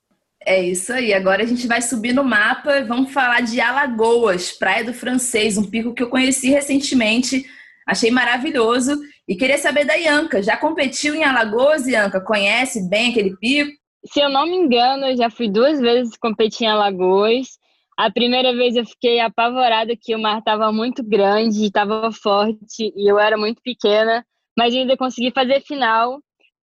É 0.46 0.62
isso 0.62 0.92
aí. 0.92 1.12
Agora 1.12 1.42
a 1.42 1.46
gente 1.46 1.66
vai 1.66 1.82
subir 1.82 2.12
no 2.12 2.22
mapa 2.22 2.78
e 2.78 2.84
vamos 2.84 3.12
falar 3.12 3.40
de 3.40 3.60
Alagoas, 3.60 4.52
Praia 4.52 4.84
do 4.84 4.94
Francês, 4.94 5.58
um 5.58 5.64
pico 5.64 5.92
que 5.92 6.02
eu 6.02 6.08
conheci 6.08 6.50
recentemente, 6.50 7.44
achei 7.84 8.12
maravilhoso. 8.12 8.96
E 9.26 9.34
queria 9.34 9.58
saber 9.58 9.84
da 9.84 9.94
Ianca, 9.94 10.40
já 10.40 10.56
competiu 10.56 11.16
em 11.16 11.24
Alagoas, 11.24 11.88
Ianca? 11.88 12.20
Conhece 12.20 12.88
bem 12.88 13.10
aquele 13.10 13.36
pico? 13.36 13.72
Se 14.04 14.20
eu 14.20 14.30
não 14.30 14.46
me 14.46 14.54
engano, 14.54 15.06
eu 15.06 15.16
já 15.16 15.28
fui 15.28 15.50
duas 15.50 15.80
vezes 15.80 16.16
competir 16.16 16.66
em 16.66 16.70
Alagoas. 16.70 17.58
A 17.98 18.10
primeira 18.10 18.54
vez 18.54 18.76
eu 18.76 18.84
fiquei 18.84 19.20
apavorada 19.20 19.96
que 19.98 20.14
o 20.14 20.18
mar 20.18 20.38
estava 20.38 20.70
muito 20.70 21.02
grande, 21.02 21.64
estava 21.64 22.12
forte 22.12 22.92
e 22.94 23.10
eu 23.10 23.18
era 23.18 23.38
muito 23.38 23.62
pequena, 23.62 24.24
mas 24.56 24.74
ainda 24.74 24.96
consegui 24.96 25.30
fazer 25.30 25.62
final. 25.62 26.20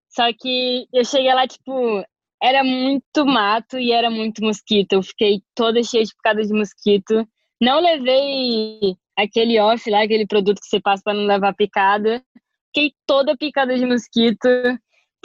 Só 0.10 0.32
que 0.32 0.86
eu 0.94 1.04
cheguei 1.04 1.34
lá, 1.34 1.48
tipo, 1.48 2.06
era 2.42 2.64
muito 2.64 3.26
mato 3.26 3.80
e 3.80 3.92
era 3.92 4.12
muito 4.12 4.44
mosquito. 4.44 4.94
Eu 4.94 5.02
fiquei 5.02 5.42
toda 5.56 5.82
cheia 5.84 6.04
de 6.04 6.14
picada 6.14 6.44
de 6.44 6.54
mosquito. 6.54 7.28
Não 7.60 7.80
levei 7.82 8.96
aquele 9.18 9.60
off 9.60 9.90
lá, 9.90 10.04
aquele 10.04 10.28
produto 10.28 10.60
que 10.60 10.68
você 10.68 10.80
passa 10.80 11.02
para 11.04 11.16
não 11.16 11.26
levar 11.26 11.54
picada. 11.56 12.22
Fiquei 12.68 12.92
toda 13.08 13.36
picada 13.36 13.76
de 13.76 13.86
mosquito. 13.86 14.48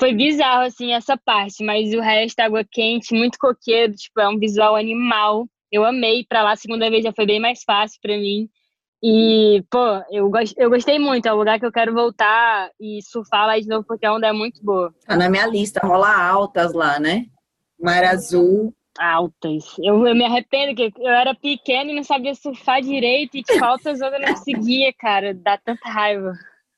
Foi 0.01 0.15
bizarro, 0.15 0.63
assim, 0.63 0.93
essa 0.93 1.17
parte, 1.19 1.65
mas 1.65 1.93
o 1.93 2.01
resto, 2.01 2.39
água 2.41 2.65
quente, 2.71 3.15
muito 3.15 3.37
coqueiro, 3.39 3.93
tipo, 3.95 4.21
é 4.21 4.29
um 4.29 4.39
visual 4.39 4.77
animal. 4.77 5.47
Eu 5.71 5.85
amei 5.85 6.25
para 6.29 6.43
lá, 6.43 6.53
a 6.53 6.57
segunda 6.57 6.89
vez 6.91 7.03
já 7.03 7.13
foi 7.13 7.27
bem 7.27 7.41
mais 7.41 7.63
fácil 7.63 7.99
para 8.01 8.17
mim. 8.17 8.49
E, 9.03 9.65
pô, 9.71 10.03
eu, 10.11 10.29
gost, 10.29 10.55
eu 10.57 10.69
gostei 10.71 10.99
muito. 10.99 11.27
É 11.27 11.33
um 11.33 11.37
lugar 11.37 11.59
que 11.59 11.67
eu 11.67 11.73
quero 11.73 11.95
voltar 11.95 12.71
e 12.81 13.01
surfar 13.03 13.47
lá 13.47 13.59
de 13.59 13.69
novo, 13.69 13.85
porque 13.87 14.05
a 14.05 14.13
onda 14.13 14.27
é 14.27 14.33
muito 14.33 14.63
boa. 14.63 14.93
Tá 15.07 15.17
na 15.17 15.29
minha 15.29 15.47
lista, 15.47 15.81
rola 15.87 16.11
altas 16.11 16.73
lá, 16.73 16.99
né? 16.99 17.27
Mar 17.81 18.03
Azul. 18.05 18.75
Altas. 18.99 19.77
Eu, 19.79 20.05
eu 20.05 20.15
me 20.15 20.25
arrependo 20.25 20.75
que 20.75 20.93
eu 20.99 21.13
era 21.13 21.33
pequena 21.33 21.93
e 21.93 21.95
não 21.95 22.03
sabia 22.03 22.35
surfar 22.35 22.83
direito 22.83 23.37
e 23.37 23.45
que 23.45 23.63
altas 23.63 24.01
eu 24.01 24.11
não 24.11 24.21
conseguia, 24.35 24.93
cara. 24.93 25.33
Dá 25.33 25.57
tanta 25.57 25.89
raiva. 25.89 26.33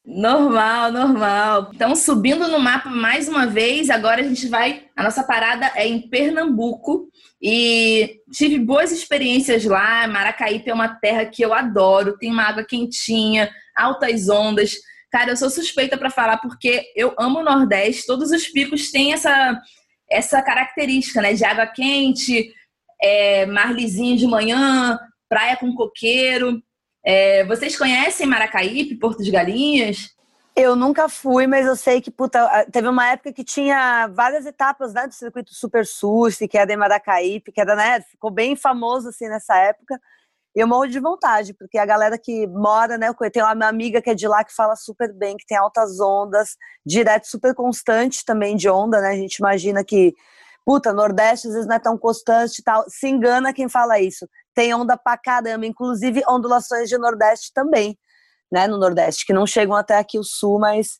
Normal, 0.04 0.90
normal. 0.90 1.70
Então, 1.74 1.94
subindo 1.94 2.48
no 2.48 2.58
mapa 2.58 2.88
mais 2.88 3.28
uma 3.28 3.46
vez, 3.46 3.90
agora 3.90 4.22
a 4.22 4.24
gente 4.24 4.48
vai. 4.48 4.86
A 4.96 5.02
nossa 5.02 5.22
parada 5.22 5.70
é 5.74 5.86
em 5.86 6.08
Pernambuco 6.08 7.08
e 7.40 8.18
tive 8.32 8.58
boas 8.58 8.92
experiências 8.92 9.64
lá. 9.64 10.06
Maracaípe 10.08 10.70
é 10.70 10.74
uma 10.74 10.88
terra 10.88 11.26
que 11.26 11.42
eu 11.42 11.52
adoro, 11.52 12.16
tem 12.16 12.32
uma 12.32 12.44
água 12.44 12.64
quentinha, 12.64 13.50
altas 13.76 14.28
ondas. 14.28 14.72
Cara, 15.12 15.32
eu 15.32 15.36
sou 15.36 15.50
suspeita 15.50 15.98
para 15.98 16.10
falar 16.10 16.38
porque 16.38 16.84
eu 16.96 17.14
amo 17.18 17.40
o 17.40 17.44
Nordeste. 17.44 18.06
Todos 18.06 18.30
os 18.30 18.48
picos 18.48 18.90
têm 18.90 19.12
essa, 19.12 19.60
essa 20.10 20.40
característica, 20.40 21.20
né? 21.20 21.34
De 21.34 21.44
água 21.44 21.66
quente, 21.66 22.52
é, 23.02 23.44
mar 23.46 23.74
lisinho 23.74 24.16
de 24.16 24.26
manhã, 24.26 24.98
praia 25.28 25.56
com 25.56 25.74
coqueiro. 25.74 26.62
É, 27.04 27.44
vocês 27.44 27.76
conhecem 27.76 28.26
Maracaípe, 28.26 28.96
Porto 28.96 29.22
de 29.22 29.30
Galinhas? 29.30 30.14
Eu 30.54 30.74
nunca 30.76 31.08
fui, 31.08 31.46
mas 31.46 31.64
eu 31.64 31.76
sei 31.76 32.00
que 32.00 32.10
puta, 32.10 32.66
teve 32.70 32.88
uma 32.88 33.08
época 33.08 33.32
que 33.32 33.44
tinha 33.44 34.08
várias 34.08 34.44
etapas 34.44 34.92
né, 34.92 35.06
do 35.06 35.14
circuito 35.14 35.54
Super 35.54 35.86
Surf, 35.86 36.46
que 36.46 36.58
é 36.58 36.66
da 36.66 36.76
Maracaípe, 36.76 37.52
que 37.52 37.60
era, 37.60 37.74
né, 37.74 38.00
ficou 38.02 38.30
bem 38.30 38.56
famoso 38.56 39.08
assim 39.08 39.28
nessa 39.28 39.56
época. 39.56 39.98
E 40.54 40.60
eu 40.60 40.66
morro 40.66 40.88
de 40.88 40.98
vontade, 40.98 41.54
porque 41.54 41.78
a 41.78 41.86
galera 41.86 42.18
que 42.18 42.46
mora, 42.48 42.98
né, 42.98 43.12
tem 43.32 43.42
uma 43.42 43.68
amiga 43.68 44.02
que 44.02 44.10
é 44.10 44.14
de 44.14 44.26
lá 44.26 44.42
que 44.42 44.52
fala 44.52 44.74
super 44.74 45.12
bem, 45.14 45.36
que 45.36 45.46
tem 45.46 45.56
altas 45.56 46.00
ondas, 46.00 46.56
direto 46.84 47.28
super 47.28 47.54
constante 47.54 48.24
também 48.24 48.56
de 48.56 48.68
onda, 48.68 49.00
né? 49.00 49.10
A 49.10 49.16
gente 49.16 49.36
imagina 49.36 49.84
que 49.84 50.12
puta, 50.64 50.92
Nordeste 50.92 51.48
às 51.48 51.54
vezes 51.54 51.68
não 51.68 51.76
é 51.76 51.78
tão 51.78 51.98
constante 51.98 52.58
e 52.58 52.62
tal. 52.62 52.84
Se 52.88 53.08
engana 53.08 53.52
quem 53.52 53.68
fala 53.68 54.00
isso 54.00 54.26
tem 54.54 54.74
onda 54.74 54.96
pra 54.96 55.16
caramba, 55.16 55.66
inclusive 55.66 56.22
ondulações 56.28 56.88
de 56.88 56.98
Nordeste 56.98 57.52
também, 57.54 57.98
né, 58.52 58.66
no 58.66 58.78
Nordeste, 58.78 59.24
que 59.24 59.32
não 59.32 59.46
chegam 59.46 59.74
até 59.74 59.96
aqui 59.96 60.18
o 60.18 60.24
Sul, 60.24 60.58
mas 60.58 60.98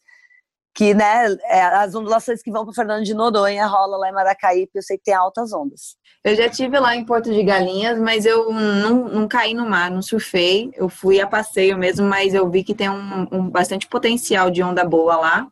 que, 0.74 0.94
né, 0.94 1.26
é, 1.44 1.62
as 1.62 1.94
ondulações 1.94 2.42
que 2.42 2.50
vão 2.50 2.64
para 2.64 2.72
Fernando 2.72 3.04
de 3.04 3.12
Noronha 3.12 3.66
rola 3.66 3.96
lá 3.98 4.08
em 4.08 4.12
Maracaípe, 4.12 4.70
eu 4.74 4.82
sei 4.82 4.96
que 4.96 5.04
tem 5.04 5.14
altas 5.14 5.52
ondas. 5.52 5.96
Eu 6.24 6.36
já 6.36 6.48
tive 6.48 6.78
lá 6.78 6.94
em 6.94 7.04
Porto 7.04 7.32
de 7.32 7.42
Galinhas, 7.42 7.98
mas 7.98 8.24
eu 8.24 8.52
não, 8.52 9.08
não 9.08 9.28
caí 9.28 9.52
no 9.52 9.68
mar, 9.68 9.90
não 9.90 10.00
surfei, 10.00 10.70
eu 10.74 10.88
fui 10.88 11.20
a 11.20 11.26
passeio 11.26 11.76
mesmo, 11.76 12.06
mas 12.06 12.34
eu 12.34 12.48
vi 12.48 12.62
que 12.62 12.74
tem 12.74 12.88
um, 12.88 13.26
um 13.32 13.50
bastante 13.50 13.88
potencial 13.88 14.50
de 14.50 14.62
onda 14.62 14.84
boa 14.84 15.16
lá. 15.16 15.48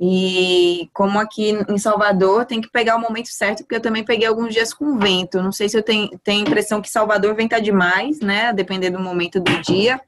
E 0.00 0.88
como 0.92 1.18
aqui 1.18 1.58
em 1.68 1.78
Salvador, 1.78 2.46
tem 2.46 2.60
que 2.60 2.70
pegar 2.70 2.96
o 2.96 3.00
momento 3.00 3.28
certo, 3.28 3.58
porque 3.58 3.74
eu 3.74 3.80
também 3.80 4.04
peguei 4.04 4.28
alguns 4.28 4.54
dias 4.54 4.72
com 4.72 4.96
vento. 4.96 5.42
Não 5.42 5.50
sei 5.50 5.68
se 5.68 5.76
eu 5.76 5.82
tenho, 5.82 6.08
tenho 6.22 6.44
a 6.44 6.48
impressão 6.48 6.80
que 6.80 6.90
Salvador 6.90 7.34
venta 7.34 7.60
demais, 7.60 8.20
né? 8.20 8.52
Depender 8.52 8.90
do 8.90 9.00
momento 9.00 9.40
do 9.40 9.60
dia. 9.60 10.00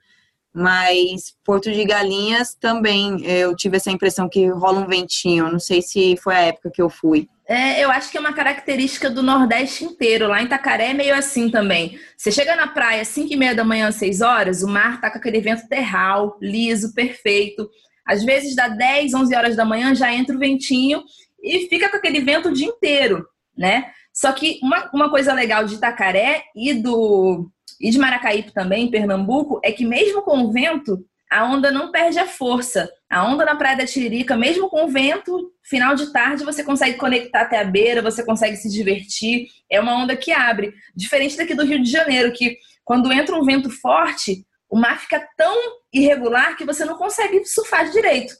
Mas 0.52 1.35
Porto 1.44 1.70
de 1.70 1.85
Galinhas 1.85 2.54
também 2.54 3.25
eu 3.25 3.54
tive 3.54 3.76
essa 3.76 3.90
impressão 3.90 4.28
que 4.28 4.49
rola 4.49 4.80
um 4.80 4.87
ventinho. 4.87 5.50
Não 5.50 5.61
sei 5.61 5.82
se 5.82 6.16
foi 6.16 6.35
a 6.35 6.40
época 6.40 6.70
que 6.73 6.82
eu 6.82 6.90
fui. 6.90 7.28
É, 7.47 7.82
eu 7.82 7.90
acho 7.90 8.12
que 8.12 8.16
é 8.16 8.20
uma 8.20 8.32
característica 8.32 9.11
do 9.11 9.25
Nordeste 9.25 9.85
inteiro. 9.85 10.28
Lá 10.28 10.40
em 10.40 10.44
Itacaré 10.44 10.90
é 10.90 10.94
meio 10.94 11.14
assim 11.14 11.50
também. 11.50 11.99
Você 12.16 12.30
chega 12.30 12.54
na 12.54 12.68
praia 12.68 13.02
às 13.02 13.09
5 13.09 13.32
e 13.32 13.37
meia 13.37 13.56
da 13.56 13.64
manhã, 13.64 13.90
6 13.90 14.20
horas, 14.20 14.62
o 14.62 14.68
mar 14.68 15.00
tá 15.00 15.11
com 15.11 15.18
aquele 15.18 15.40
vento 15.40 15.66
terral, 15.68 16.37
liso, 16.40 16.94
perfeito. 16.94 17.68
Às 18.11 18.25
vezes, 18.25 18.57
dá 18.57 18.67
10, 18.67 19.14
11 19.14 19.37
horas 19.37 19.55
da 19.55 19.64
manhã, 19.64 19.95
já 19.95 20.12
entra 20.12 20.35
o 20.35 20.38
ventinho 20.38 21.05
e 21.40 21.69
fica 21.69 21.88
com 21.88 21.97
aquele 21.97 22.21
vento 22.21 22.49
o 22.49 22.52
dia 22.52 22.67
inteiro, 22.67 23.25
né? 23.57 23.93
Só 24.12 24.33
que 24.33 24.59
uma, 24.61 24.90
uma 24.93 25.09
coisa 25.09 25.33
legal 25.33 25.64
de 25.64 25.76
Itacaré 25.76 26.43
e, 26.57 26.75
do, 26.75 27.49
e 27.81 27.88
de 27.88 27.99
Maracaípe 28.00 28.52
também, 28.52 28.90
Pernambuco, 28.90 29.61
é 29.62 29.71
que 29.71 29.85
mesmo 29.85 30.23
com 30.23 30.40
o 30.40 30.50
vento, 30.50 31.07
a 31.31 31.45
onda 31.45 31.71
não 31.71 31.93
perde 31.93 32.19
a 32.19 32.26
força. 32.26 32.90
A 33.09 33.25
onda 33.25 33.45
na 33.45 33.55
Praia 33.55 33.76
da 33.76 33.87
Tiririca, 33.87 34.37
mesmo 34.37 34.69
com 34.69 34.87
o 34.87 34.88
vento, 34.88 35.52
final 35.62 35.95
de 35.95 36.12
tarde 36.12 36.45
você 36.45 36.64
consegue 36.64 36.99
conectar 36.99 37.43
até 37.43 37.61
a 37.61 37.64
beira, 37.64 38.02
você 38.02 38.25
consegue 38.25 38.57
se 38.57 38.69
divertir. 38.69 39.47
É 39.71 39.81
uma 39.81 39.95
onda 39.95 40.17
que 40.17 40.33
abre. 40.33 40.75
Diferente 40.97 41.37
daqui 41.37 41.55
do 41.55 41.64
Rio 41.64 41.81
de 41.81 41.88
Janeiro, 41.88 42.33
que 42.33 42.59
quando 42.85 43.12
entra 43.12 43.37
um 43.37 43.45
vento 43.45 43.71
forte, 43.71 44.45
o 44.71 44.79
mar 44.79 45.00
fica 45.00 45.29
tão 45.37 45.55
irregular 45.93 46.57
que 46.57 46.65
você 46.65 46.85
não 46.85 46.97
consegue 46.97 47.45
surfar 47.45 47.91
direito. 47.91 48.35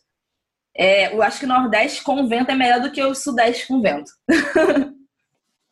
É, 0.75 1.13
eu 1.13 1.21
acho 1.23 1.41
que 1.41 1.45
o 1.45 1.49
Nordeste 1.49 2.03
com 2.03 2.27
vento 2.29 2.51
é 2.51 2.55
melhor 2.55 2.81
do 2.81 2.93
que 2.93 3.03
o 3.03 3.15
Sudeste 3.15 3.67
com 3.67 3.83
vento. 3.83 4.11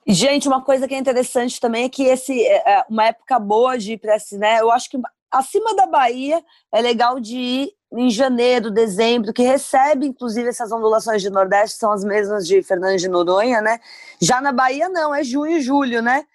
Gente, 0.06 0.48
uma 0.48 0.62
coisa 0.62 0.88
que 0.88 0.94
é 0.94 0.98
interessante 0.98 1.60
também 1.60 1.84
é 1.84 1.88
que 1.88 2.02
esse 2.02 2.42
é, 2.42 2.78
é 2.78 2.84
uma 2.88 3.06
época 3.06 3.38
boa 3.38 3.78
de 3.78 3.92
ir 3.92 3.98
para 3.98 4.16
esse, 4.16 4.36
né? 4.38 4.60
Eu 4.60 4.70
acho 4.70 4.90
que 4.90 4.98
acima 5.30 5.76
da 5.76 5.86
Bahia 5.86 6.42
é 6.72 6.80
legal 6.80 7.20
de 7.20 7.36
ir 7.36 7.72
em 7.92 8.10
janeiro, 8.10 8.70
dezembro, 8.70 9.32
que 9.32 9.42
recebe 9.42 10.06
inclusive 10.06 10.48
essas 10.48 10.72
ondulações 10.72 11.22
de 11.22 11.30
Nordeste, 11.30 11.78
são 11.78 11.92
as 11.92 12.02
mesmas 12.04 12.46
de 12.46 12.62
Fernando 12.62 12.96
de 12.96 13.08
Noronha, 13.08 13.60
né? 13.60 13.78
Já 14.20 14.40
na 14.40 14.50
Bahia 14.50 14.88
não, 14.88 15.14
é 15.14 15.22
junho 15.22 15.58
e 15.58 15.60
julho, 15.60 16.02
né? 16.02 16.26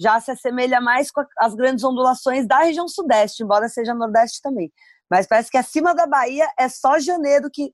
Já 0.00 0.20
se 0.20 0.30
assemelha 0.30 0.80
mais 0.80 1.10
com 1.10 1.22
as 1.38 1.54
grandes 1.54 1.84
ondulações 1.84 2.46
da 2.46 2.58
região 2.60 2.88
sudeste, 2.88 3.42
embora 3.42 3.68
seja 3.68 3.94
nordeste 3.94 4.40
também. 4.42 4.72
Mas 5.10 5.26
parece 5.26 5.50
que 5.50 5.58
acima 5.58 5.94
da 5.94 6.06
Bahia 6.06 6.46
é 6.58 6.68
só 6.68 6.98
janeiro 6.98 7.48
que. 7.52 7.72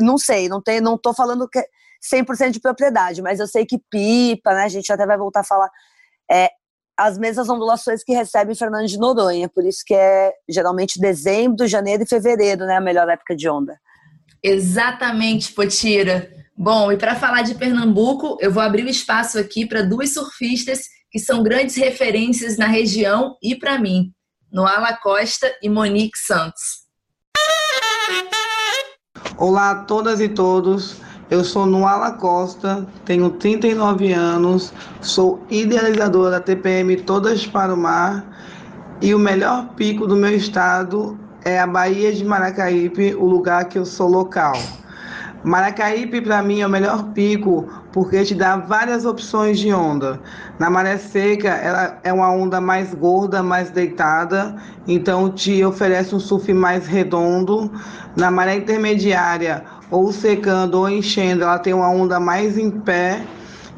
Não 0.00 0.16
sei, 0.16 0.48
não 0.48 0.62
tem, 0.62 0.80
não 0.80 0.96
tô 0.96 1.12
falando 1.12 1.48
que 1.48 1.60
100% 2.12 2.50
de 2.50 2.60
propriedade, 2.60 3.22
mas 3.22 3.40
eu 3.40 3.46
sei 3.46 3.66
que 3.66 3.80
pipa, 3.90 4.54
né? 4.54 4.64
A 4.64 4.68
gente 4.68 4.92
até 4.92 5.06
vai 5.06 5.16
voltar 5.16 5.40
a 5.40 5.44
falar. 5.44 5.70
É, 6.30 6.50
as 6.96 7.18
mesmas 7.18 7.48
ondulações 7.48 8.04
que 8.04 8.12
recebe 8.12 8.54
Fernando 8.54 8.86
de 8.86 8.98
Noronha, 8.98 9.48
por 9.48 9.64
isso 9.64 9.82
que 9.84 9.94
é 9.94 10.32
geralmente 10.48 11.00
dezembro, 11.00 11.66
janeiro 11.66 12.04
e 12.04 12.08
fevereiro, 12.08 12.66
né? 12.66 12.76
A 12.76 12.80
melhor 12.80 13.08
época 13.08 13.34
de 13.34 13.48
onda. 13.48 13.76
Exatamente, 14.42 15.52
Potira. 15.52 16.30
Bom, 16.56 16.92
e 16.92 16.96
para 16.96 17.16
falar 17.16 17.42
de 17.42 17.54
Pernambuco, 17.54 18.36
eu 18.40 18.52
vou 18.52 18.62
abrir 18.62 18.84
o 18.84 18.88
espaço 18.88 19.38
aqui 19.38 19.66
para 19.66 19.82
duas 19.82 20.12
surfistas 20.12 20.82
que 21.14 21.20
são 21.20 21.44
grandes 21.44 21.76
referências 21.76 22.58
na 22.58 22.66
região 22.66 23.36
e 23.40 23.54
para 23.54 23.78
mim, 23.78 24.12
Noala 24.50 24.98
Costa 25.00 25.48
e 25.62 25.68
Monique 25.68 26.18
Santos. 26.18 26.88
Olá 29.38 29.70
a 29.70 29.74
todas 29.84 30.20
e 30.20 30.28
todos. 30.28 30.96
Eu 31.30 31.44
sou 31.44 31.66
Noala 31.66 32.14
Costa, 32.14 32.84
tenho 33.04 33.30
39 33.30 34.12
anos, 34.12 34.72
sou 35.00 35.40
idealizadora 35.48 36.32
da 36.32 36.40
TPM 36.40 36.96
Todas 36.96 37.46
para 37.46 37.72
o 37.72 37.76
Mar 37.76 38.26
e 39.00 39.14
o 39.14 39.18
melhor 39.18 39.68
pico 39.76 40.08
do 40.08 40.16
meu 40.16 40.34
estado 40.34 41.16
é 41.44 41.60
a 41.60 41.66
Baía 41.66 42.12
de 42.12 42.24
Maracaípe, 42.24 43.14
o 43.14 43.24
lugar 43.24 43.68
que 43.68 43.78
eu 43.78 43.86
sou 43.86 44.08
local. 44.08 44.54
Maracaípe, 45.44 46.22
para 46.22 46.42
mim, 46.42 46.62
é 46.62 46.66
o 46.66 46.70
melhor 46.70 47.12
pico 47.12 47.68
porque 47.92 48.24
te 48.24 48.34
dá 48.34 48.56
várias 48.56 49.04
opções 49.04 49.58
de 49.58 49.74
onda. 49.74 50.18
Na 50.58 50.70
maré 50.70 50.96
seca, 50.96 51.50
ela 51.50 51.98
é 52.02 52.10
uma 52.10 52.30
onda 52.30 52.62
mais 52.62 52.94
gorda, 52.94 53.42
mais 53.42 53.70
deitada, 53.70 54.56
então 54.88 55.30
te 55.30 55.62
oferece 55.62 56.14
um 56.14 56.18
surf 56.18 56.50
mais 56.54 56.86
redondo. 56.86 57.70
Na 58.16 58.30
maré 58.30 58.56
intermediária, 58.56 59.64
ou 59.90 60.10
secando 60.12 60.76
ou 60.76 60.88
enchendo, 60.88 61.44
ela 61.44 61.58
tem 61.58 61.74
uma 61.74 61.90
onda 61.90 62.18
mais 62.18 62.56
em 62.56 62.70
pé. 62.70 63.22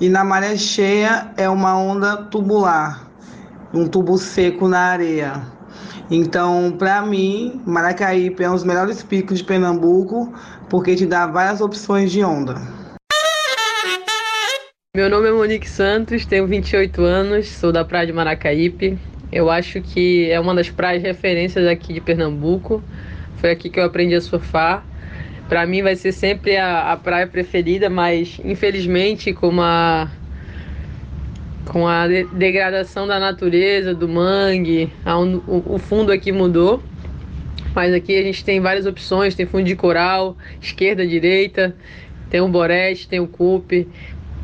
E 0.00 0.08
na 0.08 0.23
maré 0.23 0.56
cheia, 0.56 1.32
é 1.37 1.49
uma 1.49 1.76
onda 1.76 2.16
tubular, 2.16 3.11
um 3.75 3.88
tubo 3.88 4.16
seco 4.18 4.68
na 4.68 4.78
areia. 4.78 5.55
Então, 6.10 6.72
para 6.78 7.02
mim, 7.02 7.60
Maracaípe 7.66 8.42
é 8.42 8.48
um 8.48 8.54
dos 8.54 8.62
melhores 8.62 9.02
picos 9.02 9.38
de 9.38 9.44
Pernambuco, 9.44 10.32
porque 10.70 10.94
te 10.94 11.04
dá 11.04 11.26
várias 11.26 11.60
opções 11.60 12.12
de 12.12 12.22
onda. 12.22 12.54
Meu 14.94 15.10
nome 15.10 15.28
é 15.28 15.32
Monique 15.32 15.68
Santos, 15.68 16.25
tenho 16.25 16.46
28 16.46 17.02
anos, 17.02 17.48
sou 17.48 17.72
da 17.72 17.84
praia 17.84 18.06
de 18.06 18.12
Maracaípe. 18.12 18.96
Eu 19.32 19.50
acho 19.50 19.82
que 19.82 20.30
é 20.30 20.38
uma 20.38 20.54
das 20.54 20.70
praias 20.70 21.02
referências 21.02 21.66
aqui 21.66 21.92
de 21.92 22.00
Pernambuco. 22.00 22.82
Foi 23.36 23.50
aqui 23.50 23.68
que 23.68 23.78
eu 23.78 23.84
aprendi 23.84 24.14
a 24.14 24.20
surfar. 24.20 24.86
Para 25.48 25.66
mim 25.66 25.82
vai 25.82 25.96
ser 25.96 26.12
sempre 26.12 26.56
a, 26.56 26.92
a 26.92 26.96
praia 26.96 27.26
preferida, 27.26 27.90
mas 27.90 28.40
infelizmente 28.44 29.32
com 29.32 29.48
uma 29.48 30.10
com 31.66 31.87
a 31.87 32.06
degradação 32.06 33.06
da 33.06 33.18
natureza, 33.18 33.94
do 33.94 34.08
mangue, 34.08 34.90
o 35.46 35.78
fundo 35.78 36.12
aqui 36.12 36.32
mudou. 36.32 36.82
Mas 37.75 37.92
aqui 37.92 38.16
a 38.16 38.23
gente 38.23 38.42
tem 38.42 38.58
várias 38.58 38.87
opções, 38.87 39.35
tem 39.35 39.44
fundo 39.44 39.64
de 39.64 39.76
coral, 39.76 40.37
esquerda, 40.61 41.06
direita, 41.06 41.76
tem 42.30 42.40
o 42.40 42.49
boreste, 42.49 43.06
tem 43.06 43.20
o 43.20 43.26
cupe, 43.26 43.87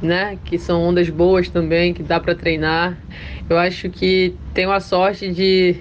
né, 0.03 0.37
que 0.45 0.59
são 0.59 0.83
ondas 0.83 1.09
boas 1.09 1.49
também, 1.49 1.95
que 1.95 2.03
dá 2.03 2.21
para 2.21 2.35
treinar. 2.35 2.99
Eu 3.49 3.57
acho 3.57 3.89
que 3.89 4.35
tenho 4.53 4.71
a 4.71 4.81
sorte 4.81 5.33
de 5.33 5.77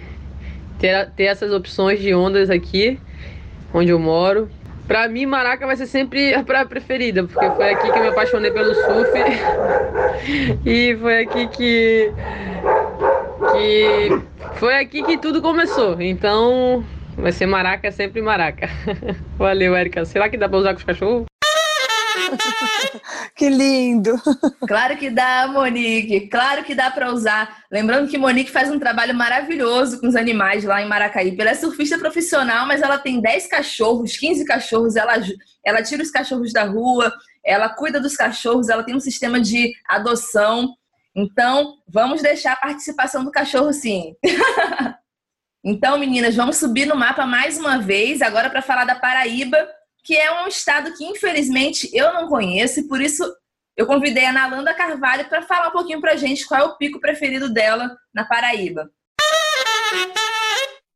ter, 0.80 1.10
ter 1.12 1.24
essas 1.24 1.52
opções 1.52 2.00
de 2.00 2.14
ondas 2.14 2.50
aqui, 2.50 2.98
onde 3.74 3.90
eu 3.90 4.00
moro. 4.00 4.50
Pra 4.92 5.08
mim, 5.08 5.26
Maraca 5.26 5.66
vai 5.66 5.78
ser 5.78 5.86
sempre 5.86 6.34
a 6.34 6.44
praia 6.44 6.66
preferida, 6.66 7.24
porque 7.24 7.50
foi 7.52 7.70
aqui 7.70 7.90
que 7.90 7.98
eu 7.98 8.02
me 8.02 8.10
apaixonei 8.10 8.52
pelo 8.52 8.76
surf. 8.76 9.12
e 10.66 10.98
foi 10.98 11.24
aqui 11.24 11.48
que. 11.48 12.12
que. 13.54 14.22
Foi 14.56 14.76
aqui 14.76 15.02
que 15.02 15.18
tudo 15.18 15.42
começou. 15.42 16.02
Então, 16.02 16.84
vai 17.16 17.32
ser 17.32 17.46
Maraca, 17.46 17.88
é 17.88 17.92
sempre 17.92 18.22
Maraca. 18.22 18.70
Valeu, 19.40 19.78
Erika. 19.78 20.04
Será 20.04 20.28
que 20.28 20.36
dá 20.36 20.50
pra 20.50 20.58
usar 20.58 20.74
com 20.74 20.80
os 20.80 20.84
cachorros? 20.84 21.31
que 23.36 23.50
lindo! 23.50 24.16
Claro 24.68 24.98
que 24.98 25.10
dá, 25.10 25.48
Monique. 25.48 26.28
Claro 26.28 26.64
que 26.64 26.76
dá 26.76 26.92
para 26.92 27.12
usar. 27.12 27.64
Lembrando 27.72 28.10
que 28.10 28.18
Monique 28.18 28.52
faz 28.52 28.70
um 28.70 28.80
trabalho 28.80 29.14
maravilhoso 29.14 30.00
com 30.00 30.08
os 30.08 30.16
animais 30.16 30.64
lá 30.64 30.82
em 30.82 30.88
Maracaípe. 30.88 31.40
Ela 31.40 31.52
é 31.52 31.56
surfista 31.56 31.98
profissional, 31.98 32.66
mas 32.66 32.82
ela 32.82 32.98
tem 32.98 33.22
10 33.22 33.48
cachorros, 33.48 34.18
15 34.18 34.46
cachorros. 34.46 34.96
Ela, 34.96 35.14
ela 35.66 35.82
tira 35.82 36.04
os 36.04 36.12
cachorros 36.12 36.54
da 36.54 36.64
rua, 36.64 37.14
ela 37.44 37.70
cuida 37.70 38.00
dos 38.00 38.16
cachorros, 38.16 38.70
ela 38.70 38.84
tem 38.84 38.96
um 38.96 39.00
sistema 39.00 39.40
de 39.40 39.74
adoção. 39.88 40.76
Então, 41.16 41.76
vamos 41.88 42.22
deixar 42.22 42.54
a 42.54 42.58
participação 42.58 43.24
do 43.24 43.32
cachorro 43.32 43.74
sim. 43.74 44.16
então, 45.64 45.98
meninas, 45.98 46.36
vamos 46.36 46.58
subir 46.58 46.86
no 46.86 46.96
mapa 46.96 47.26
mais 47.26 47.58
uma 47.58 47.78
vez, 47.78 48.22
agora 48.22 48.50
para 48.50 48.62
falar 48.62 48.86
da 48.86 48.96
Paraíba 48.96 49.58
que 50.04 50.16
é 50.16 50.44
um 50.44 50.48
estado 50.48 50.94
que, 50.96 51.06
infelizmente, 51.06 51.90
eu 51.94 52.14
não 52.14 52.28
conheço 52.28 52.80
e 52.80 52.88
por 52.88 53.02
isso 53.02 53.24
eu 53.78 53.86
convidei 53.86 54.26
a 54.26 54.34
Nalanda 54.34 54.74
Carvalho 54.74 55.28
para 55.30 55.42
falar 55.42 55.70
um 55.70 55.72
pouquinho 55.72 56.02
para 56.02 56.16
gente 56.16 56.46
qual 56.46 56.62
é 56.62 56.64
o 56.64 56.78
pico 56.78 57.00
preferido 57.00 57.52
dela 57.52 57.96
na 58.14 58.26
Paraíba. 58.26 58.90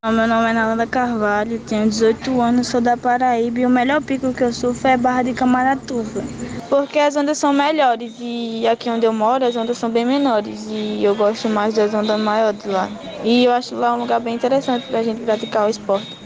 Meu 0.04 0.28
nome 0.28 0.52
é 0.52 0.54
Nalanda 0.54 0.86
Carvalho, 0.86 1.60
tenho 1.62 1.90
18 1.90 2.40
anos, 2.40 2.68
sou 2.68 2.80
da 2.80 2.96
Paraíba 2.96 3.62
e 3.62 3.66
o 3.66 3.70
melhor 3.70 4.04
pico 4.04 4.32
que 4.36 4.44
eu 4.44 4.54
surfo 4.54 4.88
é 4.88 4.96
Barra 4.96 5.24
de 5.24 5.34
Camaratuba. 5.34 6.22
Porque 6.70 7.00
as 7.00 7.16
ondas 7.16 7.40
são 7.40 7.52
melhores 7.52 8.14
e 8.20 8.68
aqui 8.68 8.88
onde 8.88 9.06
eu 9.06 9.12
moro 9.12 9.44
as 9.44 9.56
ondas 9.56 9.80
são 9.80 9.90
bem 9.90 10.06
menores 10.06 10.68
e 10.70 11.04
eu 11.04 11.16
gosto 11.16 11.50
mais 11.50 11.74
das 11.74 11.92
ondas 11.92 12.20
maiores 12.20 12.64
lá. 12.66 12.88
E 13.24 13.46
eu 13.46 13.52
acho 13.52 13.74
lá 13.74 13.96
um 13.96 14.02
lugar 14.02 14.20
bem 14.20 14.36
interessante 14.36 14.86
para 14.86 15.00
a 15.00 15.04
gente 15.04 15.22
praticar 15.22 15.66
o 15.66 15.70
esporte. 15.70 16.25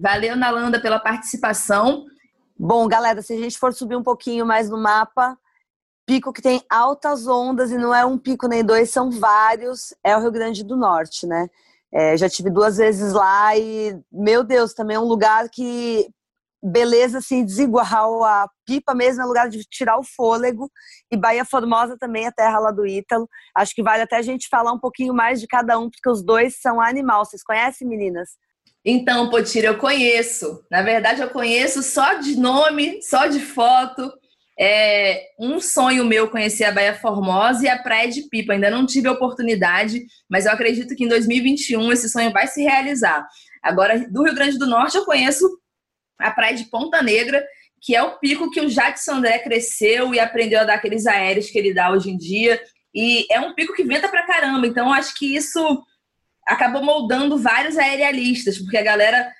Valeu, 0.00 0.36
Nalanda, 0.36 0.80
pela 0.80 1.00
participação. 1.00 2.06
Bom, 2.56 2.86
galera, 2.86 3.20
se 3.20 3.32
a 3.32 3.36
gente 3.36 3.58
for 3.58 3.72
subir 3.72 3.96
um 3.96 4.02
pouquinho 4.02 4.46
mais 4.46 4.70
no 4.70 4.78
mapa, 4.78 5.36
pico 6.06 6.32
que 6.32 6.40
tem 6.40 6.62
altas 6.70 7.26
ondas 7.26 7.72
e 7.72 7.76
não 7.76 7.92
é 7.92 8.06
um 8.06 8.16
pico 8.16 8.46
nem 8.46 8.64
dois, 8.64 8.90
são 8.90 9.10
vários, 9.10 9.92
é 10.04 10.16
o 10.16 10.20
Rio 10.20 10.30
Grande 10.30 10.62
do 10.62 10.76
Norte, 10.76 11.26
né? 11.26 11.48
É, 11.92 12.16
já 12.16 12.28
tive 12.28 12.48
duas 12.48 12.76
vezes 12.76 13.12
lá 13.12 13.56
e, 13.56 13.98
meu 14.12 14.44
Deus, 14.44 14.72
também 14.72 14.96
é 14.96 15.00
um 15.00 15.04
lugar 15.04 15.48
que 15.48 16.08
beleza 16.62 17.18
assim 17.18 17.44
desigual 17.44 18.24
a 18.24 18.48
pipa 18.66 18.92
mesmo 18.94 19.22
é 19.22 19.24
lugar 19.24 19.48
de 19.48 19.62
tirar 19.64 19.96
o 19.96 20.02
fôlego 20.02 20.68
e 21.08 21.16
Bahia 21.16 21.44
Formosa 21.44 21.96
também 21.96 22.26
é 22.26 22.32
terra 22.32 22.58
lá 22.58 22.72
do 22.72 22.84
Ítalo 22.84 23.28
acho 23.54 23.72
que 23.72 23.80
vale 23.80 24.02
até 24.02 24.16
a 24.16 24.22
gente 24.22 24.48
falar 24.48 24.72
um 24.72 24.78
pouquinho 24.78 25.14
mais 25.14 25.40
de 25.40 25.46
cada 25.46 25.78
um 25.78 25.88
porque 25.88 26.10
os 26.10 26.20
dois 26.20 26.60
são 26.60 26.80
animal 26.80 27.24
vocês 27.24 27.44
conhecem 27.44 27.86
meninas 27.86 28.30
então, 28.84 29.28
Potira, 29.28 29.68
eu 29.68 29.78
conheço. 29.78 30.64
Na 30.70 30.82
verdade, 30.82 31.20
eu 31.20 31.30
conheço 31.30 31.82
só 31.82 32.14
de 32.14 32.36
nome, 32.36 33.02
só 33.02 33.26
de 33.26 33.40
foto. 33.40 34.12
É 34.58 35.28
um 35.38 35.60
sonho 35.60 36.04
meu 36.04 36.28
conhecer 36.28 36.64
a 36.64 36.72
Baía 36.72 36.94
Formosa 36.94 37.64
e 37.64 37.68
a 37.68 37.78
Praia 37.80 38.08
de 38.08 38.22
Pipa. 38.22 38.52
Ainda 38.52 38.70
não 38.70 38.86
tive 38.86 39.06
a 39.08 39.12
oportunidade, 39.12 40.04
mas 40.28 40.46
eu 40.46 40.52
acredito 40.52 40.96
que 40.96 41.04
em 41.04 41.08
2021 41.08 41.92
esse 41.92 42.08
sonho 42.08 42.32
vai 42.32 42.46
se 42.46 42.62
realizar. 42.62 43.26
Agora, 43.62 44.08
do 44.10 44.24
Rio 44.24 44.34
Grande 44.34 44.58
do 44.58 44.66
Norte, 44.66 44.96
eu 44.96 45.04
conheço 45.04 45.46
a 46.18 46.30
Praia 46.30 46.56
de 46.56 46.64
Ponta 46.64 47.02
Negra, 47.02 47.44
que 47.80 47.94
é 47.94 48.02
o 48.02 48.18
pico 48.18 48.50
que 48.50 48.60
o 48.60 48.68
Jadson 48.68 49.12
André 49.12 49.38
cresceu 49.38 50.12
e 50.12 50.18
aprendeu 50.18 50.60
a 50.60 50.64
dar 50.64 50.74
aqueles 50.74 51.06
aéreos 51.06 51.50
que 51.50 51.58
ele 51.58 51.72
dá 51.72 51.92
hoje 51.92 52.10
em 52.10 52.16
dia. 52.16 52.60
E 52.92 53.26
é 53.30 53.38
um 53.38 53.54
pico 53.54 53.74
que 53.74 53.84
venta 53.84 54.08
pra 54.08 54.26
caramba. 54.26 54.66
Então, 54.66 54.92
acho 54.92 55.14
que 55.16 55.36
isso 55.36 55.84
acabou 56.48 56.82
moldando 56.82 57.36
vários 57.38 57.76
aerialistas, 57.76 58.58
porque 58.58 58.78
a 58.78 58.82
galera 58.82 59.30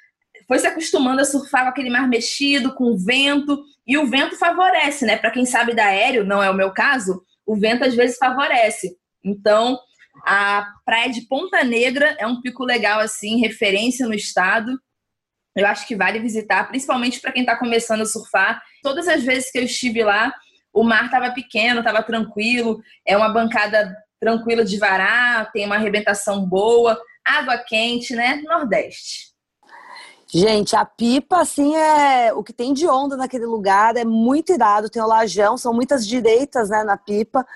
foi 0.46 0.58
se 0.58 0.66
acostumando 0.66 1.20
a 1.20 1.24
surfar 1.24 1.64
com 1.64 1.70
aquele 1.70 1.90
mar 1.90 2.06
mexido, 2.06 2.74
com 2.74 2.84
o 2.84 2.98
vento, 2.98 3.60
e 3.86 3.96
o 3.96 4.06
vento 4.06 4.36
favorece, 4.36 5.06
né? 5.06 5.16
Para 5.16 5.30
quem 5.30 5.46
sabe 5.46 5.74
da 5.74 5.86
aéreo, 5.86 6.24
não 6.24 6.42
é 6.42 6.50
o 6.50 6.54
meu 6.54 6.70
caso, 6.70 7.22
o 7.46 7.56
vento 7.56 7.84
às 7.84 7.94
vezes 7.94 8.18
favorece. 8.18 8.96
Então, 9.24 9.78
a 10.26 10.66
praia 10.84 11.10
de 11.10 11.22
Ponta 11.22 11.64
Negra 11.64 12.14
é 12.18 12.26
um 12.26 12.40
pico 12.40 12.64
legal 12.64 13.00
assim, 13.00 13.40
referência 13.40 14.06
no 14.06 14.14
estado. 14.14 14.78
Eu 15.56 15.66
acho 15.66 15.86
que 15.86 15.96
vale 15.96 16.18
visitar, 16.18 16.68
principalmente 16.68 17.20
para 17.20 17.32
quem 17.32 17.42
está 17.42 17.56
começando 17.56 18.02
a 18.02 18.06
surfar. 18.06 18.62
Todas 18.82 19.08
as 19.08 19.22
vezes 19.22 19.50
que 19.50 19.58
eu 19.58 19.64
estive 19.64 20.04
lá, 20.04 20.32
o 20.72 20.82
mar 20.82 21.06
estava 21.06 21.30
pequeno, 21.30 21.80
estava 21.80 22.02
tranquilo, 22.02 22.80
é 23.06 23.16
uma 23.16 23.32
bancada 23.32 23.94
tranquila 24.20 24.64
de 24.64 24.78
varar, 24.78 25.50
tem 25.52 25.66
uma 25.66 25.76
arrebentação 25.76 26.44
boa, 26.44 27.00
água 27.24 27.58
quente, 27.58 28.14
né? 28.14 28.42
Nordeste. 28.44 29.28
Gente, 30.30 30.76
a 30.76 30.84
pipa, 30.84 31.40
assim, 31.40 31.74
é 31.74 32.34
o 32.34 32.44
que 32.44 32.52
tem 32.52 32.74
de 32.74 32.86
onda 32.86 33.16
naquele 33.16 33.46
lugar, 33.46 33.96
é 33.96 34.04
muito 34.04 34.52
irado. 34.52 34.90
Tem 34.90 35.00
o 35.00 35.06
lajão, 35.06 35.56
são 35.56 35.72
muitas 35.72 36.06
direitas, 36.06 36.68
né, 36.68 36.84
na 36.84 36.98
pipa. 36.98 37.46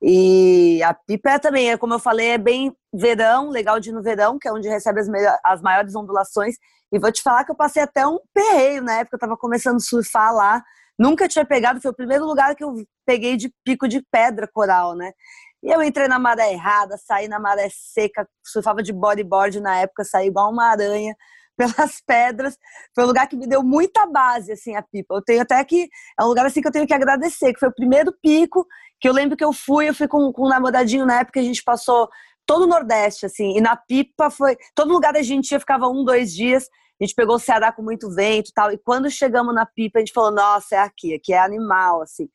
E 0.00 0.82
a 0.82 0.92
pipa 0.92 1.30
é 1.30 1.38
também, 1.38 1.70
é, 1.70 1.76
como 1.78 1.94
eu 1.94 1.98
falei, 1.98 2.28
é 2.32 2.38
bem 2.38 2.72
verão, 2.92 3.48
legal 3.48 3.80
de 3.80 3.88
ir 3.88 3.92
no 3.92 4.02
verão, 4.02 4.38
que 4.38 4.46
é 4.46 4.52
onde 4.52 4.68
recebe 4.68 5.00
as, 5.00 5.08
as 5.42 5.62
maiores 5.62 5.94
ondulações. 5.94 6.56
E 6.92 6.98
vou 6.98 7.10
te 7.10 7.22
falar 7.22 7.44
que 7.44 7.50
eu 7.50 7.56
passei 7.56 7.82
até 7.82 8.06
um 8.06 8.18
perreio 8.32 8.82
na 8.82 8.98
época, 8.98 9.16
eu 9.16 9.20
tava 9.20 9.36
começando 9.36 9.76
a 9.76 9.80
surfar 9.80 10.34
lá. 10.34 10.62
Nunca 10.98 11.28
tinha 11.28 11.44
pegado, 11.44 11.80
foi 11.80 11.90
o 11.90 11.96
primeiro 11.96 12.26
lugar 12.26 12.54
que 12.54 12.64
eu 12.64 12.74
peguei 13.06 13.36
de 13.36 13.52
pico 13.64 13.88
de 13.88 14.02
pedra 14.10 14.46
coral, 14.52 14.94
né? 14.94 15.12
E 15.62 15.70
eu 15.70 15.82
entrei 15.82 16.08
na 16.08 16.18
maré 16.18 16.52
errada, 16.52 16.96
saí 16.96 17.28
na 17.28 17.40
maré 17.40 17.68
seca, 17.70 18.28
surfava 18.44 18.82
de 18.82 18.92
bodyboard 18.92 19.60
na 19.60 19.78
época, 19.78 20.04
saí 20.04 20.28
igual 20.28 20.52
uma 20.52 20.70
aranha 20.70 21.16
pelas 21.56 22.00
pedras. 22.06 22.56
Foi 22.94 23.04
um 23.04 23.08
lugar 23.08 23.26
que 23.26 23.36
me 23.36 23.46
deu 23.46 23.62
muita 23.62 24.06
base, 24.06 24.52
assim, 24.52 24.76
a 24.76 24.82
pipa. 24.82 25.14
Eu 25.14 25.22
tenho 25.22 25.42
até 25.42 25.62
que. 25.64 25.88
É 26.18 26.24
um 26.24 26.28
lugar 26.28 26.46
assim 26.46 26.60
que 26.60 26.68
eu 26.68 26.72
tenho 26.72 26.86
que 26.86 26.94
agradecer, 26.94 27.52
que 27.52 27.58
foi 27.58 27.68
o 27.68 27.74
primeiro 27.74 28.12
pico 28.22 28.66
que 29.00 29.08
eu 29.08 29.12
lembro 29.12 29.36
que 29.36 29.44
eu 29.44 29.52
fui, 29.52 29.88
eu 29.88 29.94
fui 29.94 30.08
com, 30.08 30.32
com 30.32 30.46
um 30.46 30.48
namoradinho 30.48 31.06
na 31.06 31.20
época, 31.20 31.40
a 31.40 31.42
gente 31.42 31.62
passou 31.62 32.08
todo 32.44 32.64
o 32.64 32.66
Nordeste, 32.66 33.26
assim, 33.26 33.56
e 33.56 33.60
na 33.60 33.76
pipa 33.76 34.30
foi. 34.30 34.56
Todo 34.74 34.92
lugar 34.92 35.16
a 35.16 35.22
gente 35.22 35.52
ia, 35.52 35.60
ficava 35.60 35.88
um, 35.88 36.04
dois 36.04 36.32
dias. 36.34 36.68
A 37.00 37.04
gente 37.04 37.14
pegou 37.14 37.36
o 37.36 37.38
Ceará 37.38 37.70
com 37.70 37.82
muito 37.82 38.10
vento 38.12 38.48
e 38.48 38.52
tal. 38.52 38.72
E 38.72 38.78
quando 38.78 39.08
chegamos 39.10 39.54
na 39.54 39.64
pipa, 39.66 39.98
a 39.98 40.00
gente 40.00 40.12
falou: 40.12 40.32
nossa, 40.32 40.76
é 40.76 40.78
aqui, 40.78 41.14
aqui 41.14 41.32
é 41.32 41.38
animal, 41.38 42.02
assim. 42.02 42.28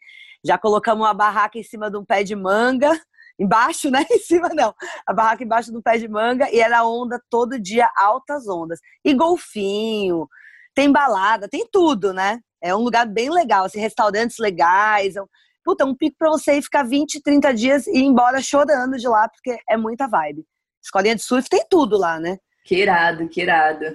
Já 0.45 0.57
colocamos 0.57 1.05
uma 1.05 1.13
barraca 1.13 1.57
em 1.57 1.63
cima 1.63 1.89
de 1.89 1.97
um 1.97 2.05
pé 2.05 2.23
de 2.23 2.35
manga 2.35 2.91
embaixo, 3.39 3.89
né? 3.89 4.05
Em 4.11 4.19
cima 4.19 4.49
não. 4.49 4.73
A 5.05 5.13
barraca 5.13 5.43
embaixo 5.43 5.71
do 5.71 5.81
pé 5.81 5.97
de 5.97 6.07
manga 6.07 6.49
e 6.51 6.59
era 6.59 6.85
onda 6.85 7.21
todo 7.29 7.59
dia, 7.59 7.89
altas 7.97 8.47
ondas. 8.47 8.79
E 9.03 9.13
golfinho, 9.13 10.27
tem 10.75 10.91
balada, 10.91 11.47
tem 11.47 11.67
tudo, 11.71 12.13
né? 12.13 12.39
É 12.61 12.75
um 12.75 12.79
lugar 12.79 13.05
bem 13.05 13.29
legal, 13.29 13.65
assim, 13.65 13.79
restaurantes 13.79 14.37
legais. 14.39 15.15
É 15.15 15.21
puta, 15.63 15.83
é 15.83 15.87
um 15.87 15.95
pico 15.95 16.15
pra 16.17 16.29
você 16.29 16.57
ir 16.57 16.61
ficar 16.61 16.83
20, 16.83 17.21
30 17.21 17.53
dias 17.53 17.87
e 17.87 17.99
ir 17.99 18.03
embora 18.03 18.41
chorando 18.41 18.97
de 18.97 19.07
lá, 19.07 19.27
porque 19.29 19.57
é 19.69 19.77
muita 19.77 20.07
vibe. 20.07 20.45
Escolinha 20.83 21.15
de 21.15 21.21
surf 21.23 21.47
tem 21.49 21.65
tudo 21.69 21.97
lá, 21.97 22.19
né? 22.19 22.37
Que 22.65 22.75
irado, 22.75 23.27
que 23.29 23.41
irado. 23.41 23.85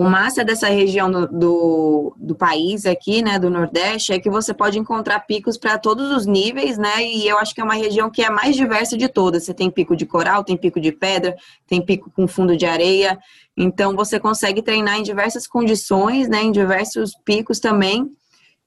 O 0.00 0.04
massa 0.04 0.42
dessa 0.42 0.66
região 0.66 1.10
do, 1.10 1.26
do, 1.26 2.16
do, 2.16 2.34
país 2.34 2.86
aqui, 2.86 3.20
né, 3.20 3.38
do 3.38 3.50
Nordeste, 3.50 4.14
é 4.14 4.18
que 4.18 4.30
você 4.30 4.54
pode 4.54 4.78
encontrar 4.78 5.20
picos 5.26 5.58
para 5.58 5.76
todos 5.76 6.10
os 6.10 6.24
níveis, 6.24 6.78
né, 6.78 7.04
e 7.04 7.28
eu 7.28 7.36
acho 7.36 7.54
que 7.54 7.60
é 7.60 7.64
uma 7.64 7.74
região 7.74 8.08
que 8.08 8.22
é 8.22 8.30
mais 8.30 8.56
diversa 8.56 8.96
de 8.96 9.08
todas. 9.08 9.44
Você 9.44 9.52
tem 9.52 9.70
pico 9.70 9.94
de 9.94 10.06
coral, 10.06 10.42
tem 10.42 10.56
pico 10.56 10.80
de 10.80 10.90
pedra, 10.90 11.36
tem 11.66 11.84
pico 11.84 12.10
com 12.16 12.26
fundo 12.26 12.56
de 12.56 12.64
areia, 12.64 13.18
então 13.54 13.94
você 13.94 14.18
consegue 14.18 14.62
treinar 14.62 14.98
em 14.98 15.02
diversas 15.02 15.46
condições, 15.46 16.30
né, 16.30 16.44
em 16.44 16.50
diversos 16.50 17.12
picos 17.22 17.60
também. 17.60 18.10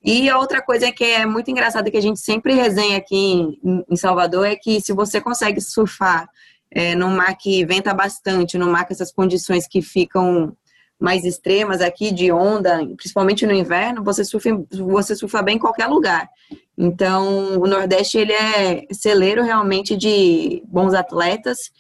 E 0.04 0.30
a 0.30 0.38
outra 0.38 0.62
coisa 0.62 0.92
que 0.92 1.04
é 1.04 1.26
muito 1.26 1.50
engraçada 1.50 1.90
que 1.90 1.98
a 1.98 2.02
gente 2.02 2.20
sempre 2.20 2.54
resenha 2.54 2.98
aqui 2.98 3.58
em, 3.64 3.84
em 3.90 3.96
Salvador 3.96 4.46
é 4.46 4.56
que 4.56 4.80
se 4.80 4.94
você 4.94 5.20
consegue 5.20 5.60
surfar 5.60 6.30
é, 6.70 6.96
mar 6.96 7.36
que 7.36 7.66
venta 7.66 7.92
bastante, 7.92 8.56
num 8.56 8.70
mar 8.70 8.86
com 8.86 8.94
essas 8.94 9.12
condições 9.12 9.68
que 9.68 9.82
ficam 9.82 10.56
mais 11.00 11.26
extremas 11.26 11.82
aqui 11.82 12.12
de 12.12 12.32
onda, 12.32 12.78
principalmente 12.96 13.46
no 13.46 13.54
inverno, 13.54 14.04
você 14.04 14.24
surfa, 14.24 14.50
você 14.72 15.16
surfa 15.16 15.42
bem 15.42 15.58
em 15.58 15.60
qualquer 15.60 15.88
lugar. 15.88 16.30
Então, 16.78 17.60
o 17.60 17.68
Nordeste 17.68 18.18
ele 18.18 18.34
é 18.34 18.86
celeiro 18.92 19.44
realmente 19.44 19.96
de 19.96 20.64
bons 20.66 20.94
atletas. 20.94 21.72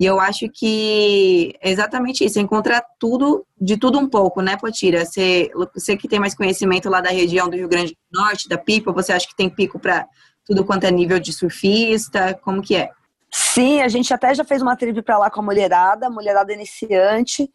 E 0.00 0.04
eu 0.04 0.18
acho 0.18 0.48
que 0.48 1.54
é 1.60 1.70
exatamente 1.70 2.24
isso, 2.24 2.40
encontrar 2.40 2.84
tudo, 2.98 3.46
de 3.60 3.76
tudo 3.76 4.00
um 4.00 4.08
pouco, 4.08 4.42
né, 4.42 4.56
Potira? 4.56 5.04
Você, 5.04 5.48
você 5.72 5.96
que 5.96 6.08
tem 6.08 6.18
mais 6.18 6.34
conhecimento 6.34 6.90
lá 6.90 7.00
da 7.00 7.10
região 7.10 7.48
do 7.48 7.56
Rio 7.56 7.68
Grande 7.68 7.96
do 8.10 8.20
Norte, 8.20 8.48
da 8.48 8.58
Pipa, 8.58 8.90
você 8.90 9.12
acha 9.12 9.28
que 9.28 9.36
tem 9.36 9.48
pico 9.48 9.78
para 9.78 10.06
tudo 10.44 10.64
quanto 10.64 10.84
é 10.84 10.90
nível 10.90 11.20
de 11.20 11.32
surfista? 11.32 12.34
Como 12.42 12.60
que 12.60 12.74
é? 12.74 12.90
Sim, 13.30 13.80
a 13.80 13.88
gente 13.88 14.12
até 14.12 14.34
já 14.34 14.44
fez 14.44 14.60
uma 14.60 14.76
trip 14.76 15.00
para 15.02 15.18
lá 15.18 15.30
com 15.30 15.40
a 15.40 15.44
mulherada, 15.44 16.10
mulherada 16.10 16.52
iniciante. 16.52 17.48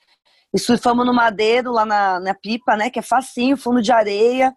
E 0.58 0.60
surfamos 0.60 1.06
no 1.06 1.13
Madeiro, 1.13 1.72
lá 1.72 1.86
na, 1.86 2.20
na 2.20 2.34
Pipa, 2.34 2.76
né? 2.76 2.89
Que 2.89 2.98
é 2.98 3.04
facinho, 3.04 3.56
fundo 3.56 3.80
de 3.80 3.91
areia, 3.91 4.52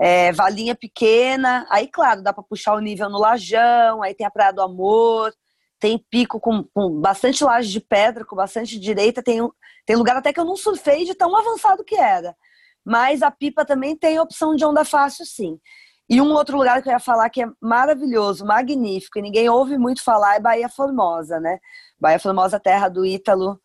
é, 0.00 0.32
valinha 0.32 0.74
pequena. 0.74 1.66
Aí, 1.68 1.88
claro, 1.88 2.22
dá 2.22 2.32
para 2.32 2.42
puxar 2.42 2.72
o 2.72 2.80
nível 2.80 3.10
no 3.10 3.18
Lajão, 3.18 4.02
aí 4.02 4.14
tem 4.14 4.26
a 4.26 4.30
Praia 4.30 4.50
do 4.50 4.62
Amor, 4.62 5.30
tem 5.78 6.02
pico 6.10 6.40
com, 6.40 6.64
com 6.72 6.98
bastante 6.98 7.44
laje 7.44 7.70
de 7.70 7.80
pedra, 7.80 8.24
com 8.24 8.34
bastante 8.34 8.80
direita. 8.80 9.22
Tem, 9.22 9.46
tem 9.84 9.94
lugar 9.94 10.16
até 10.16 10.32
que 10.32 10.40
eu 10.40 10.44
não 10.46 10.56
surfei 10.56 11.04
de 11.04 11.14
tão 11.14 11.36
avançado 11.36 11.84
que 11.84 11.96
era. 11.96 12.34
Mas 12.82 13.20
a 13.20 13.30
Pipa 13.30 13.62
também 13.62 13.94
tem 13.94 14.18
opção 14.18 14.56
de 14.56 14.64
onda 14.64 14.86
fácil, 14.86 15.26
sim. 15.26 15.60
E 16.08 16.18
um 16.18 16.32
outro 16.32 16.56
lugar 16.56 16.82
que 16.82 16.88
eu 16.88 16.94
ia 16.94 16.98
falar 16.98 17.28
que 17.28 17.42
é 17.42 17.46
maravilhoso, 17.60 18.46
magnífico, 18.46 19.18
e 19.18 19.22
ninguém 19.22 19.50
ouve 19.50 19.76
muito 19.76 20.02
falar 20.02 20.36
é 20.36 20.40
Bahia 20.40 20.70
Formosa, 20.70 21.38
né? 21.38 21.58
Bahia 22.00 22.18
Formosa, 22.18 22.58
terra 22.58 22.88
do 22.88 23.04
Ítalo, 23.04 23.60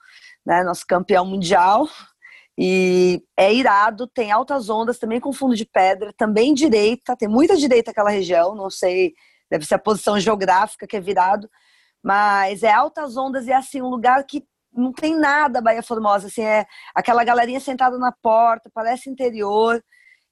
né? 0.48 0.64
Nosso 0.64 0.88
campeão 0.88 1.26
mundial. 1.26 1.88
E 2.58 3.22
é 3.38 3.54
irado, 3.54 4.08
tem 4.08 4.32
altas 4.32 4.70
ondas 4.70 4.98
também 4.98 5.20
com 5.20 5.34
fundo 5.34 5.56
de 5.56 5.66
pedra, 5.66 6.12
também 6.18 6.56
direita, 6.56 7.16
tem 7.16 7.28
muita 7.28 7.56
direita 7.56 7.92
aquela 7.92 8.10
região, 8.10 8.56
não 8.56 8.68
sei, 8.68 9.14
deve 9.48 9.64
ser 9.64 9.76
a 9.76 9.80
posição 9.80 10.20
geográfica 10.20 10.88
que 10.88 10.98
é 10.98 11.00
virado, 11.00 11.48
mas 12.04 12.64
é 12.64 12.72
altas 12.72 13.16
ondas 13.16 13.46
e 13.46 13.52
é 13.52 13.56
assim, 13.56 13.80
um 13.80 13.90
lugar 13.90 14.24
que 14.26 14.44
não 14.74 14.92
tem 14.92 15.16
nada 15.16 15.62
Bahia 15.62 15.84
Formosa, 15.84 16.28
assim, 16.28 16.42
é 16.42 16.66
aquela 16.96 17.24
galerinha 17.24 17.60
sentada 17.60 18.00
na 18.00 18.12
porta, 18.12 18.72
parece 18.74 19.08
interior, 19.08 19.80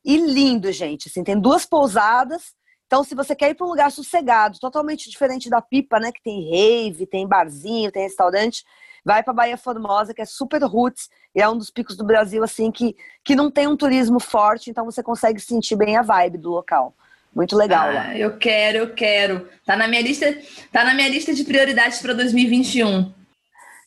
e 0.04 0.18
lindo, 0.18 0.72
gente. 0.72 1.10
Assim, 1.10 1.24
tem 1.24 1.40
duas 1.40 1.66
pousadas. 1.66 2.54
Então, 2.86 3.04
se 3.04 3.16
você 3.16 3.36
quer 3.36 3.50
ir 3.50 3.56
para 3.56 3.66
um 3.66 3.70
lugar 3.72 3.92
sossegado, 3.92 4.60
totalmente 4.60 5.10
diferente 5.10 5.50
da 5.50 5.62
Pipa, 5.62 6.00
né? 6.00 6.12
Que 6.12 6.22
tem 6.22 6.48
rave, 6.48 7.08
tem 7.08 7.28
barzinho, 7.28 7.92
tem 7.92 8.04
restaurante, 8.04 8.64
vai 9.06 9.22
para 9.22 9.34
Bahia 9.34 9.58
Formosa, 9.58 10.14
que 10.14 10.22
é 10.22 10.26
super 10.26 10.62
roots 10.64 11.10
e 11.34 11.42
é 11.42 11.48
um 11.48 11.58
dos 11.58 11.70
picos 11.70 11.96
do 11.96 12.04
Brasil 12.04 12.44
assim 12.44 12.72
que, 12.72 12.96
que 13.24 13.36
não 13.36 13.52
tem 13.52 13.68
um 13.68 13.78
turismo 13.78 14.20
forte, 14.20 14.72
então 14.72 14.84
você 14.84 15.04
consegue 15.04 15.40
sentir 15.40 15.76
bem 15.76 15.96
a 15.96 16.02
vibe 16.02 16.40
do 16.40 16.50
local. 16.50 16.94
Muito 17.34 17.56
legal 17.56 17.90
ah, 17.90 17.94
lá. 17.94 18.18
Eu 18.18 18.38
quero, 18.38 18.78
eu 18.78 18.94
quero. 18.94 19.48
Tá 19.66 19.76
na 19.76 19.88
minha 19.88 20.02
lista, 20.02 20.38
tá 20.72 20.84
na 20.84 20.94
minha 20.94 21.10
lista 21.10 21.34
de 21.34 21.44
prioridades 21.44 22.00
para 22.02 22.14
2021. 22.14 23.14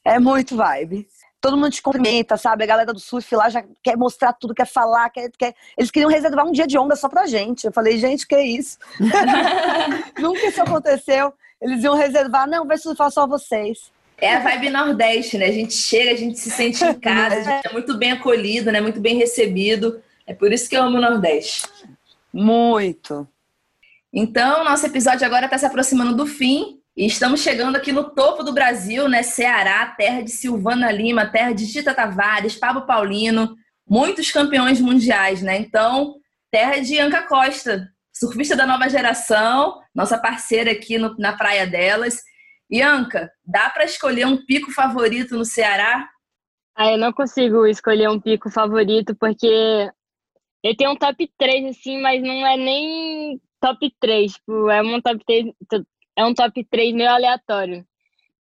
É 0.04 0.18
muito 0.18 0.56
vibe 0.56 1.08
todo 1.40 1.56
mundo 1.56 1.70
te 1.70 1.82
cumprimenta, 1.82 2.36
sabe? 2.36 2.64
A 2.64 2.66
galera 2.66 2.92
do 2.92 3.00
surf 3.00 3.34
lá 3.34 3.48
já 3.48 3.64
quer 3.82 3.96
mostrar 3.96 4.32
tudo, 4.32 4.54
quer 4.54 4.66
falar, 4.66 5.08
quer, 5.10 5.30
quer... 5.38 5.54
Eles 5.76 5.90
queriam 5.90 6.10
reservar 6.10 6.46
um 6.46 6.52
dia 6.52 6.66
de 6.66 6.78
onda 6.78 6.96
só 6.96 7.08
pra 7.08 7.26
gente. 7.26 7.64
Eu 7.64 7.72
falei, 7.72 7.98
gente, 7.98 8.26
que 8.26 8.40
isso? 8.40 8.78
Nunca 10.18 10.46
isso 10.46 10.60
aconteceu. 10.60 11.32
Eles 11.60 11.82
iam 11.82 11.94
reservar, 11.94 12.48
não, 12.48 12.66
vai 12.66 12.78
surfar 12.78 13.10
só 13.10 13.26
vocês. 13.26 13.90
É 14.20 14.34
a 14.34 14.40
vibe 14.40 14.70
Nordeste, 14.70 15.38
né? 15.38 15.46
A 15.46 15.52
gente 15.52 15.74
chega, 15.74 16.10
a 16.10 16.16
gente 16.16 16.38
se 16.38 16.50
sente 16.50 16.84
em 16.84 16.94
casa, 16.98 17.36
a 17.36 17.42
gente 17.42 17.68
é 17.68 17.72
muito 17.72 17.96
bem 17.96 18.12
acolhido, 18.12 18.72
né? 18.72 18.80
Muito 18.80 19.00
bem 19.00 19.16
recebido. 19.16 20.02
É 20.26 20.34
por 20.34 20.52
isso 20.52 20.68
que 20.68 20.76
eu 20.76 20.82
amo 20.82 20.98
o 20.98 21.00
Nordeste. 21.00 21.68
Muito. 22.32 23.26
Então, 24.12 24.64
nosso 24.64 24.86
episódio 24.86 25.24
agora 25.24 25.44
está 25.44 25.56
se 25.56 25.66
aproximando 25.66 26.16
do 26.16 26.26
fim. 26.26 26.80
E 26.96 27.06
estamos 27.06 27.42
chegando 27.42 27.76
aqui 27.76 27.92
no 27.92 28.10
topo 28.10 28.42
do 28.42 28.52
Brasil, 28.52 29.08
né? 29.08 29.22
Ceará, 29.22 29.86
terra 29.96 30.20
de 30.20 30.32
Silvana 30.32 30.90
Lima, 30.90 31.26
terra 31.26 31.52
de 31.52 31.70
Tita 31.70 31.94
Tavares, 31.94 32.56
Pablo 32.56 32.86
Paulino, 32.86 33.56
muitos 33.88 34.32
campeões 34.32 34.80
mundiais, 34.80 35.40
né? 35.40 35.58
Então, 35.58 36.16
terra 36.50 36.78
de 36.80 36.98
Anca 36.98 37.22
Costa, 37.22 37.88
surfista 38.12 38.56
da 38.56 38.66
nova 38.66 38.88
geração, 38.88 39.80
nossa 39.94 40.18
parceira 40.18 40.72
aqui 40.72 40.98
no, 40.98 41.16
na 41.18 41.34
praia 41.34 41.68
delas. 41.68 42.20
E 42.70 42.82
Anca, 42.82 43.30
dá 43.44 43.70
para 43.70 43.84
escolher 43.84 44.26
um 44.26 44.44
pico 44.44 44.70
favorito 44.70 45.36
no 45.36 45.44
Ceará? 45.44 46.08
Ah, 46.76 46.92
eu 46.92 46.98
não 46.98 47.12
consigo 47.12 47.66
escolher 47.66 48.08
um 48.08 48.20
pico 48.20 48.50
favorito 48.50 49.16
porque 49.16 49.90
eu 50.62 50.76
tenho 50.76 50.92
um 50.92 50.96
top 50.96 51.30
3 51.38 51.66
assim, 51.66 52.00
mas 52.00 52.22
não 52.22 52.46
é 52.46 52.56
nem 52.56 53.40
top 53.60 53.92
3, 54.00 54.32
tipo, 54.32 54.70
é 54.70 54.82
um 54.82 55.00
top 55.00 55.24
3, 55.24 55.46
é 56.16 56.24
um 56.24 56.34
top 56.34 56.64
3 56.64 56.94
meio 56.94 57.10
aleatório. 57.10 57.84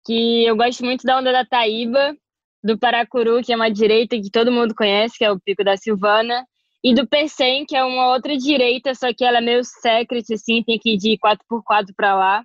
Que 0.05 0.45
eu 0.45 0.57
gosto 0.57 0.85
muito 0.85 1.05
da 1.05 1.19
onda 1.19 1.33
da 1.33 1.45
Taíba, 1.45 2.17
do 2.63 2.79
Paracuru, 2.79 3.43
que 3.43 3.53
é 3.53 3.57
uma 3.57 3.71
direita 3.71 4.17
que 4.17 4.31
todo 4.31 4.53
mundo 4.53 4.75
conhece, 4.75 5.19
que 5.19 5.25
é 5.25 5.31
o 5.31 5.41
Pico 5.41 5.65
da 5.65 5.77
Silvana, 5.77 6.47
e 6.85 6.95
do 6.95 7.07
Percem, 7.07 7.65
que 7.65 7.77
é 7.77 7.85
uma 7.85 8.09
outra 8.09 8.37
direita, 8.37 8.95
só 8.95 9.13
que 9.13 9.25
ela 9.25 9.39
é 9.39 9.41
meio 9.41 9.65
secret, 9.65 10.25
assim, 10.33 10.63
tem 10.63 10.79
que 10.79 10.95
ir 10.95 10.99
de 10.99 11.19
4x4 11.19 11.93
para 11.97 12.15
lá. 12.15 12.45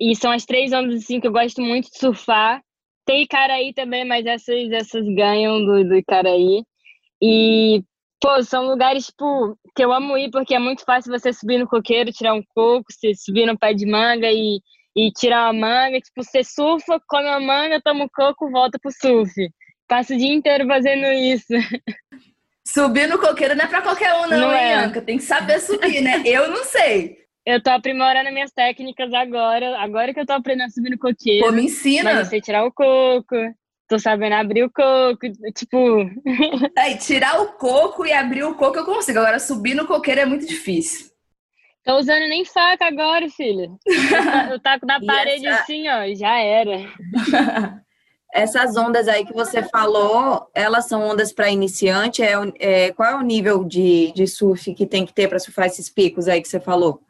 E 0.00 0.14
são 0.16 0.30
as 0.30 0.44
três 0.44 0.72
ondas, 0.72 1.02
assim, 1.02 1.20
que 1.20 1.26
eu 1.26 1.32
gosto 1.32 1.60
muito 1.62 1.90
de 1.90 1.98
surfar. 1.98 2.60
Tem 3.06 3.22
Icaraí 3.22 3.72
também, 3.74 4.04
mas 4.04 4.24
essas, 4.26 4.70
essas 4.72 5.04
ganham 5.14 5.64
do, 5.64 5.84
do 5.84 5.96
Icaraí. 5.96 6.64
E, 7.22 7.82
pô, 8.20 8.42
são 8.42 8.66
lugares, 8.66 9.06
tipo, 9.06 9.56
que 9.74 9.84
eu 9.84 9.92
amo 9.92 10.16
ir 10.16 10.30
porque 10.30 10.54
é 10.54 10.58
muito 10.58 10.84
fácil 10.84 11.12
você 11.12 11.32
subir 11.32 11.58
no 11.58 11.68
coqueiro, 11.68 12.12
tirar 12.12 12.34
um 12.34 12.42
coco, 12.54 12.86
você 12.90 13.14
subir 13.14 13.46
no 13.46 13.58
pé 13.58 13.72
de 13.72 13.86
manga 13.86 14.30
e, 14.30 14.60
e 14.96 15.10
tirar 15.12 15.52
uma 15.52 15.68
manga. 15.68 16.00
Tipo, 16.00 16.22
você 16.22 16.42
surfa, 16.42 17.00
come 17.06 17.28
a 17.28 17.38
manga, 17.38 17.80
toma 17.82 18.04
o 18.04 18.10
coco, 18.10 18.50
volta 18.50 18.78
pro 18.80 18.90
surf. 18.92 19.32
Passa 19.86 20.14
o 20.14 20.16
dia 20.16 20.32
inteiro 20.32 20.66
fazendo 20.66 21.06
isso. 21.06 21.52
Subir 22.66 23.06
no 23.06 23.18
coqueiro 23.18 23.54
não 23.54 23.64
é 23.66 23.68
pra 23.68 23.82
qualquer 23.82 24.14
um, 24.14 24.26
não, 24.26 24.38
não 24.38 24.52
hein, 24.52 24.58
é. 24.58 24.74
Anca? 24.76 25.02
Tem 25.02 25.18
que 25.18 25.24
saber 25.24 25.60
subir, 25.60 26.00
né? 26.00 26.22
Eu 26.24 26.50
não 26.50 26.64
sei. 26.64 27.23
Eu 27.46 27.62
tô 27.62 27.70
aprimorando 27.70 28.32
minhas 28.32 28.50
técnicas 28.52 29.12
agora. 29.12 29.78
Agora 29.78 30.14
que 30.14 30.20
eu 30.20 30.26
tô 30.26 30.32
aprendendo 30.32 30.68
a 30.68 30.70
subir 30.70 30.90
no 30.90 30.98
coqueiro. 30.98 31.44
Pô, 31.44 31.52
me 31.52 31.64
ensina. 31.64 32.04
Mas 32.04 32.18
eu 32.18 32.24
sei 32.26 32.40
tirar 32.40 32.64
o 32.64 32.72
coco 32.72 33.36
tô 33.88 33.98
sabendo 33.98 34.34
abrir 34.34 34.64
o 34.64 34.70
coco, 34.70 35.30
tipo. 35.54 35.76
Aí, 36.76 36.96
tirar 36.98 37.40
o 37.40 37.52
coco 37.52 38.04
e 38.04 38.12
abrir 38.12 38.44
o 38.44 38.54
coco 38.54 38.78
eu 38.78 38.84
consigo. 38.84 39.18
Agora, 39.18 39.38
subir 39.38 39.74
no 39.74 39.86
coqueiro 39.86 40.20
é 40.20 40.26
muito 40.26 40.46
difícil. 40.46 41.12
Tô 41.84 41.98
usando 41.98 42.26
nem 42.28 42.44
faca 42.44 42.86
agora, 42.86 43.28
filho. 43.28 43.78
Eu 44.50 44.58
taco 44.58 44.86
na 44.86 45.04
parede 45.04 45.46
essa... 45.46 45.60
assim, 45.60 45.86
ó, 45.86 46.14
já 46.14 46.38
era. 46.38 46.90
Essas 48.32 48.74
ondas 48.74 49.06
aí 49.06 49.24
que 49.24 49.34
você 49.34 49.62
falou, 49.62 50.50
elas 50.54 50.86
são 50.86 51.02
ondas 51.02 51.30
para 51.30 51.50
iniciante? 51.50 52.20
É, 52.20 52.32
é, 52.58 52.90
qual 52.92 53.08
é 53.08 53.14
o 53.14 53.20
nível 53.20 53.62
de, 53.62 54.12
de 54.12 54.26
surf 54.26 54.74
que 54.74 54.86
tem 54.86 55.06
que 55.06 55.12
ter 55.12 55.28
para 55.28 55.38
surfar 55.38 55.66
esses 55.66 55.88
picos 55.88 56.26
aí 56.26 56.42
que 56.42 56.48
você 56.48 56.58
falou? 56.58 57.00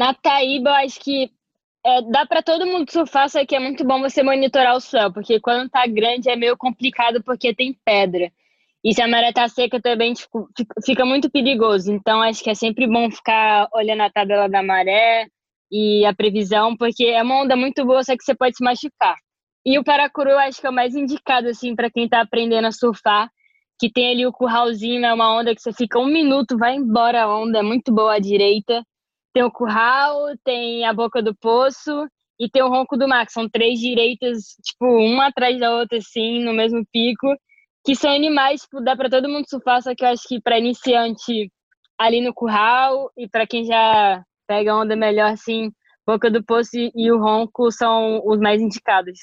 Na 0.00 0.14
Taíba, 0.14 0.70
eu 0.70 0.74
acho 0.76 0.98
que 0.98 1.30
é, 1.84 2.00
dá 2.10 2.24
para 2.24 2.42
todo 2.42 2.64
mundo 2.64 2.90
surfar, 2.90 3.28
só 3.28 3.44
que 3.44 3.54
é 3.54 3.60
muito 3.60 3.84
bom 3.84 4.00
você 4.00 4.22
monitorar 4.22 4.74
o 4.74 4.80
céu, 4.80 5.12
porque 5.12 5.38
quando 5.38 5.68
tá 5.68 5.86
grande 5.86 6.30
é 6.30 6.36
meio 6.36 6.56
complicado 6.56 7.22
porque 7.22 7.54
tem 7.54 7.78
pedra. 7.84 8.32
E 8.82 8.94
se 8.94 9.02
a 9.02 9.06
maré 9.06 9.30
tá 9.30 9.46
seca 9.46 9.78
também 9.78 10.14
tipo, 10.14 10.48
fica 10.86 11.04
muito 11.04 11.30
perigoso. 11.30 11.92
Então 11.92 12.22
acho 12.22 12.42
que 12.42 12.48
é 12.48 12.54
sempre 12.54 12.86
bom 12.86 13.10
ficar 13.10 13.68
olhando 13.74 14.00
a 14.00 14.10
tabela 14.10 14.48
da 14.48 14.62
maré 14.62 15.26
e 15.70 16.02
a 16.06 16.14
previsão, 16.14 16.74
porque 16.78 17.04
é 17.04 17.22
uma 17.22 17.42
onda 17.42 17.54
muito 17.54 17.84
boa, 17.84 18.02
só 18.02 18.16
que 18.16 18.24
você 18.24 18.34
pode 18.34 18.56
se 18.56 18.64
machucar. 18.64 19.16
E 19.66 19.78
o 19.78 19.84
Paracuru 19.84 20.30
acho 20.38 20.62
que 20.62 20.66
é 20.66 20.70
o 20.70 20.72
mais 20.72 20.94
indicado 20.94 21.48
assim 21.48 21.76
para 21.76 21.90
quem 21.90 22.08
tá 22.08 22.22
aprendendo 22.22 22.66
a 22.66 22.72
surfar, 22.72 23.30
que 23.78 23.92
tem 23.92 24.12
ali 24.12 24.26
o 24.26 24.32
curralzinho, 24.32 25.04
é 25.04 25.12
uma 25.12 25.38
onda 25.38 25.54
que 25.54 25.60
você 25.60 25.74
fica 25.74 25.98
um 25.98 26.06
minuto, 26.06 26.56
vai 26.56 26.74
embora 26.74 27.24
a 27.24 27.38
onda, 27.38 27.58
é 27.58 27.62
muito 27.62 27.92
boa 27.92 28.14
à 28.14 28.18
direita 28.18 28.82
tem 29.32 29.42
o 29.42 29.50
curral, 29.50 30.36
tem 30.44 30.84
a 30.84 30.92
boca 30.92 31.22
do 31.22 31.34
poço 31.34 32.06
e 32.38 32.48
tem 32.48 32.62
o 32.62 32.68
ronco 32.68 32.96
do 32.96 33.06
mar, 33.06 33.26
são 33.28 33.48
três 33.48 33.78
direitas, 33.78 34.56
tipo, 34.64 34.86
uma 34.86 35.26
atrás 35.26 35.58
da 35.60 35.74
outra, 35.76 35.98
assim, 35.98 36.42
no 36.42 36.54
mesmo 36.54 36.84
pico, 36.90 37.26
que 37.84 37.94
são 37.94 38.10
animais, 38.10 38.62
tipo, 38.62 38.80
dá 38.80 38.96
para 38.96 39.10
todo 39.10 39.28
mundo 39.28 39.44
surfar, 39.48 39.82
só 39.82 39.94
que 39.94 40.04
eu 40.04 40.08
acho 40.08 40.26
que 40.26 40.40
para 40.40 40.58
iniciante 40.58 41.50
ali 41.98 42.22
no 42.22 42.32
curral 42.32 43.10
e 43.16 43.28
para 43.28 43.46
quem 43.46 43.64
já 43.64 44.22
pega 44.48 44.74
onda 44.74 44.96
melhor, 44.96 45.30
assim, 45.32 45.70
boca 46.06 46.30
do 46.30 46.42
poço 46.42 46.70
e 46.74 47.12
o 47.12 47.18
ronco 47.18 47.70
são 47.70 48.22
os 48.24 48.40
mais 48.40 48.60
indicados. 48.60 49.18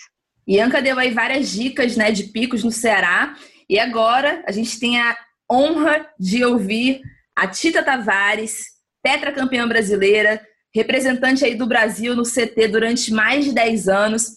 Ianca 0.48 0.82
deu 0.82 0.98
aí 0.98 1.12
várias 1.12 1.52
dicas, 1.52 1.98
né, 1.98 2.12
de 2.12 2.26
picos 2.26 2.63
no 2.63 2.72
Ceará, 2.72 3.36
e 3.67 3.80
agora 3.80 4.43
a 4.48 4.52
gente 4.52 4.80
tem 4.80 5.02
a 5.02 5.17
honra 5.52 6.08
de 6.20 6.46
ouvir 6.46 7.02
a 7.36 7.48
Tita 7.48 7.84
Tavares, 7.84 8.76
tetracampeã 9.08 9.65
brasileira, 9.65 10.41
representante 10.76 11.46
aí 11.46 11.56
do 11.56 11.65
Brasil 11.65 12.13
no 12.13 12.24
CT 12.24 12.67
durante 12.67 13.13
mais 13.13 13.46
de 13.46 13.54
10 13.54 13.88
anos. 13.88 14.34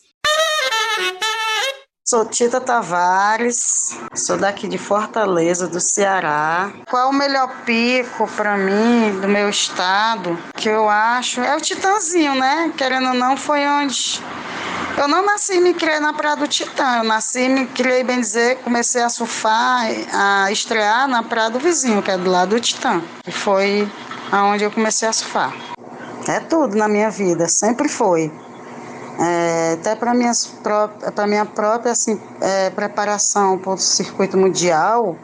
Sou 2.07 2.25
Tita 2.25 2.61
Tavares, 2.61 3.97
sou 4.15 4.37
daqui 4.37 4.69
de 4.69 4.79
Fortaleza, 4.79 5.67
do 5.67 5.81
Ceará. 5.81 6.73
Qual 6.89 7.11
o 7.11 7.13
melhor 7.13 7.65
pico 7.65 8.29
para 8.37 8.57
mim 8.57 9.21
do 9.21 9.29
meu 9.29 9.49
estado? 9.49 10.39
Que 10.57 10.69
eu 10.69 10.89
acho 10.89 11.41
é 11.41 11.57
o 11.57 11.61
Titanzinho, 11.61 12.37
né? 12.37 12.73
Querendo 12.77 13.09
ou 13.09 13.15
não, 13.15 13.37
foi 13.37 13.67
onde 13.67 14.21
eu 14.97 15.09
não 15.09 15.25
nasci 15.25 15.55
e 15.55 15.61
me 15.61 15.73
criei 15.73 15.99
na 15.99 16.13
Praia 16.13 16.37
do 16.37 16.47
Titã. 16.47 16.99
Eu 16.99 17.05
nasci 17.05 17.41
e 17.41 17.49
me 17.49 17.67
criei, 17.67 18.05
bem 18.05 18.21
dizer, 18.21 18.57
comecei 18.59 19.03
a 19.03 19.09
surfar, 19.09 19.87
a 20.13 20.53
estrear 20.53 21.09
na 21.09 21.23
Praia 21.23 21.49
do 21.49 21.59
Vizinho, 21.59 22.03
que 22.03 22.11
é 22.11 22.19
do 22.19 22.31
lado 22.31 22.51
do 22.51 22.61
Titã. 22.61 23.03
E 23.27 23.31
foi 23.31 23.89
aonde 24.31 24.65
eu 24.65 24.71
comecei 24.71 25.09
a 25.09 25.13
surfar. 25.13 25.55
É 26.29 26.41
tudo 26.41 26.77
na 26.77 26.89
minha 26.89 27.11
vida, 27.11 27.49
sempre 27.49 27.89
foi. 27.89 28.33
É, 29.19 29.75
até 29.75 29.95
para 29.95 30.13
para 31.15 31.27
minha 31.27 31.45
própria 31.45 31.93
assim, 31.93 32.19
é, 32.41 32.71
preparação 32.71 33.59
para 33.59 33.73
o 33.73 33.77
circuito 33.77 34.39
mundial, 34.39 35.17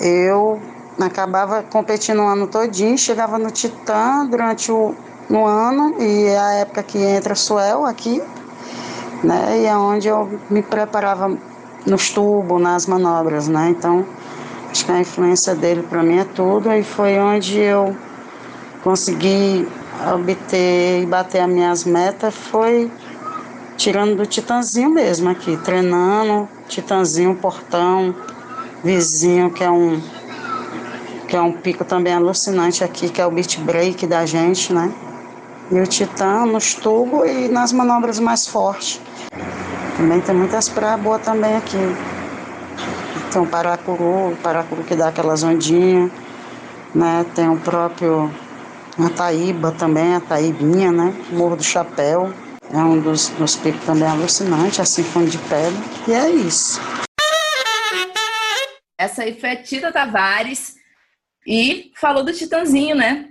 eu 0.00 0.60
acabava 1.00 1.62
competindo 1.62 2.20
o 2.20 2.26
ano 2.26 2.46
todinho, 2.46 2.96
chegava 2.96 3.38
no 3.38 3.50
Titã 3.50 4.24
durante 4.26 4.70
o 4.70 4.94
no 5.28 5.46
ano 5.46 5.96
e 6.00 6.26
é 6.26 6.38
a 6.38 6.52
época 6.54 6.82
que 6.82 6.98
entra 6.98 7.32
a 7.32 7.36
Suel 7.36 7.86
aqui, 7.86 8.22
né? 9.22 9.62
E 9.62 9.66
é 9.66 9.76
onde 9.76 10.06
eu 10.06 10.38
me 10.50 10.62
preparava 10.62 11.36
nos 11.86 12.10
tubos, 12.10 12.60
nas 12.60 12.86
manobras, 12.86 13.48
né? 13.48 13.70
Então, 13.70 14.04
acho 14.70 14.84
que 14.84 14.92
a 14.92 15.00
influência 15.00 15.54
dele 15.54 15.82
para 15.82 16.02
mim 16.02 16.18
é 16.18 16.24
tudo 16.24 16.72
e 16.72 16.82
foi 16.82 17.18
onde 17.18 17.58
eu 17.58 17.96
consegui 18.84 19.66
obter 20.14 21.02
e 21.02 21.06
bater 21.06 21.40
as 21.40 21.48
minhas 21.48 21.84
metas 21.84 22.34
foi 22.34 22.90
tirando 23.78 24.14
do 24.16 24.26
Titanzinho 24.26 24.90
mesmo 24.90 25.30
aqui, 25.30 25.56
treinando, 25.56 26.46
Titanzinho, 26.68 27.34
Portão, 27.34 28.14
Vizinho, 28.84 29.50
que 29.50 29.64
é 29.64 29.70
um 29.70 30.00
que 31.26 31.34
é 31.34 31.40
um 31.40 31.52
pico 31.52 31.84
também 31.84 32.12
alucinante 32.12 32.84
aqui, 32.84 33.08
que 33.08 33.20
é 33.20 33.26
o 33.26 33.30
beat 33.30 33.58
break 33.60 34.06
da 34.06 34.26
gente, 34.26 34.72
né? 34.72 34.92
E 35.70 35.80
o 35.80 35.86
Titã 35.86 36.44
nos 36.44 36.74
tubos 36.74 37.26
e 37.26 37.48
nas 37.48 37.72
manobras 37.72 38.20
mais 38.20 38.46
fortes. 38.46 39.00
Também 39.96 40.20
tem 40.20 40.34
muitas 40.34 40.68
praias 40.68 41.00
boas 41.00 41.22
também 41.22 41.56
aqui. 41.56 41.78
Tem 43.32 43.40
o 43.40 43.46
Paracuru, 43.46 44.32
o 44.32 44.36
Paracuru 44.42 44.84
que 44.84 44.94
dá 44.94 45.08
aquelas 45.08 45.42
ondinhas, 45.42 46.12
né? 46.94 47.24
Tem 47.34 47.48
o 47.48 47.56
próprio 47.56 48.30
Ataíba 48.98 49.72
também, 49.72 50.14
a 50.14 50.20
Taibinha, 50.20 50.92
né? 50.92 51.12
Morro 51.32 51.56
do 51.56 51.64
Chapéu. 51.64 52.32
É 52.72 52.78
um 52.78 53.00
dos, 53.00 53.28
dos 53.30 53.56
picos 53.56 53.84
também 53.84 54.08
alucinantes, 54.08 54.78
assim 54.78 55.02
fundo 55.02 55.28
de 55.28 55.38
pedra. 55.38 55.72
E 56.06 56.12
é 56.12 56.30
isso. 56.30 56.80
Essa 58.96 59.22
aí 59.22 59.38
foi 59.38 59.50
a 59.50 59.62
Tita 59.62 59.92
Tavares 59.92 60.76
e 61.46 61.90
falou 61.96 62.24
do 62.24 62.32
Titãzinho, 62.32 62.94
né? 62.94 63.28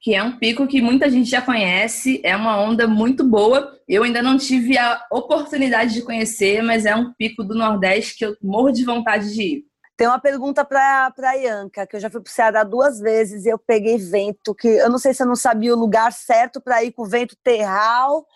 Que 0.00 0.14
é 0.14 0.22
um 0.22 0.38
pico 0.38 0.66
que 0.66 0.82
muita 0.82 1.10
gente 1.10 1.28
já 1.30 1.40
conhece, 1.40 2.20
é 2.22 2.36
uma 2.36 2.60
onda 2.60 2.86
muito 2.86 3.24
boa. 3.24 3.72
Eu 3.88 4.02
ainda 4.02 4.22
não 4.22 4.36
tive 4.36 4.76
a 4.76 5.00
oportunidade 5.10 5.94
de 5.94 6.02
conhecer, 6.02 6.62
mas 6.62 6.84
é 6.84 6.94
um 6.94 7.12
pico 7.14 7.42
do 7.42 7.54
Nordeste 7.54 8.18
que 8.18 8.24
eu 8.24 8.36
morro 8.42 8.70
de 8.70 8.84
vontade 8.84 9.34
de 9.34 9.42
ir. 9.42 9.64
Tem 9.96 10.06
uma 10.06 10.20
pergunta 10.20 10.62
para 10.64 11.10
a 11.16 11.32
Ianca, 11.34 11.86
que 11.86 11.96
eu 11.96 12.00
já 12.00 12.10
fui 12.10 12.20
para 12.20 12.28
o 12.28 12.32
Ceará 12.32 12.62
duas 12.62 13.00
vezes 13.00 13.46
e 13.46 13.48
eu 13.48 13.58
peguei 13.58 13.96
vento, 13.96 14.54
que 14.54 14.68
eu 14.68 14.90
não 14.90 14.98
sei 14.98 15.14
se 15.14 15.22
eu 15.22 15.26
não 15.26 15.34
sabia 15.34 15.72
o 15.74 15.78
lugar 15.78 16.12
certo 16.12 16.60
para 16.60 16.84
ir 16.84 16.92
com 16.92 17.02
o 17.02 17.08
vento 17.08 17.34
terral, 17.42 18.26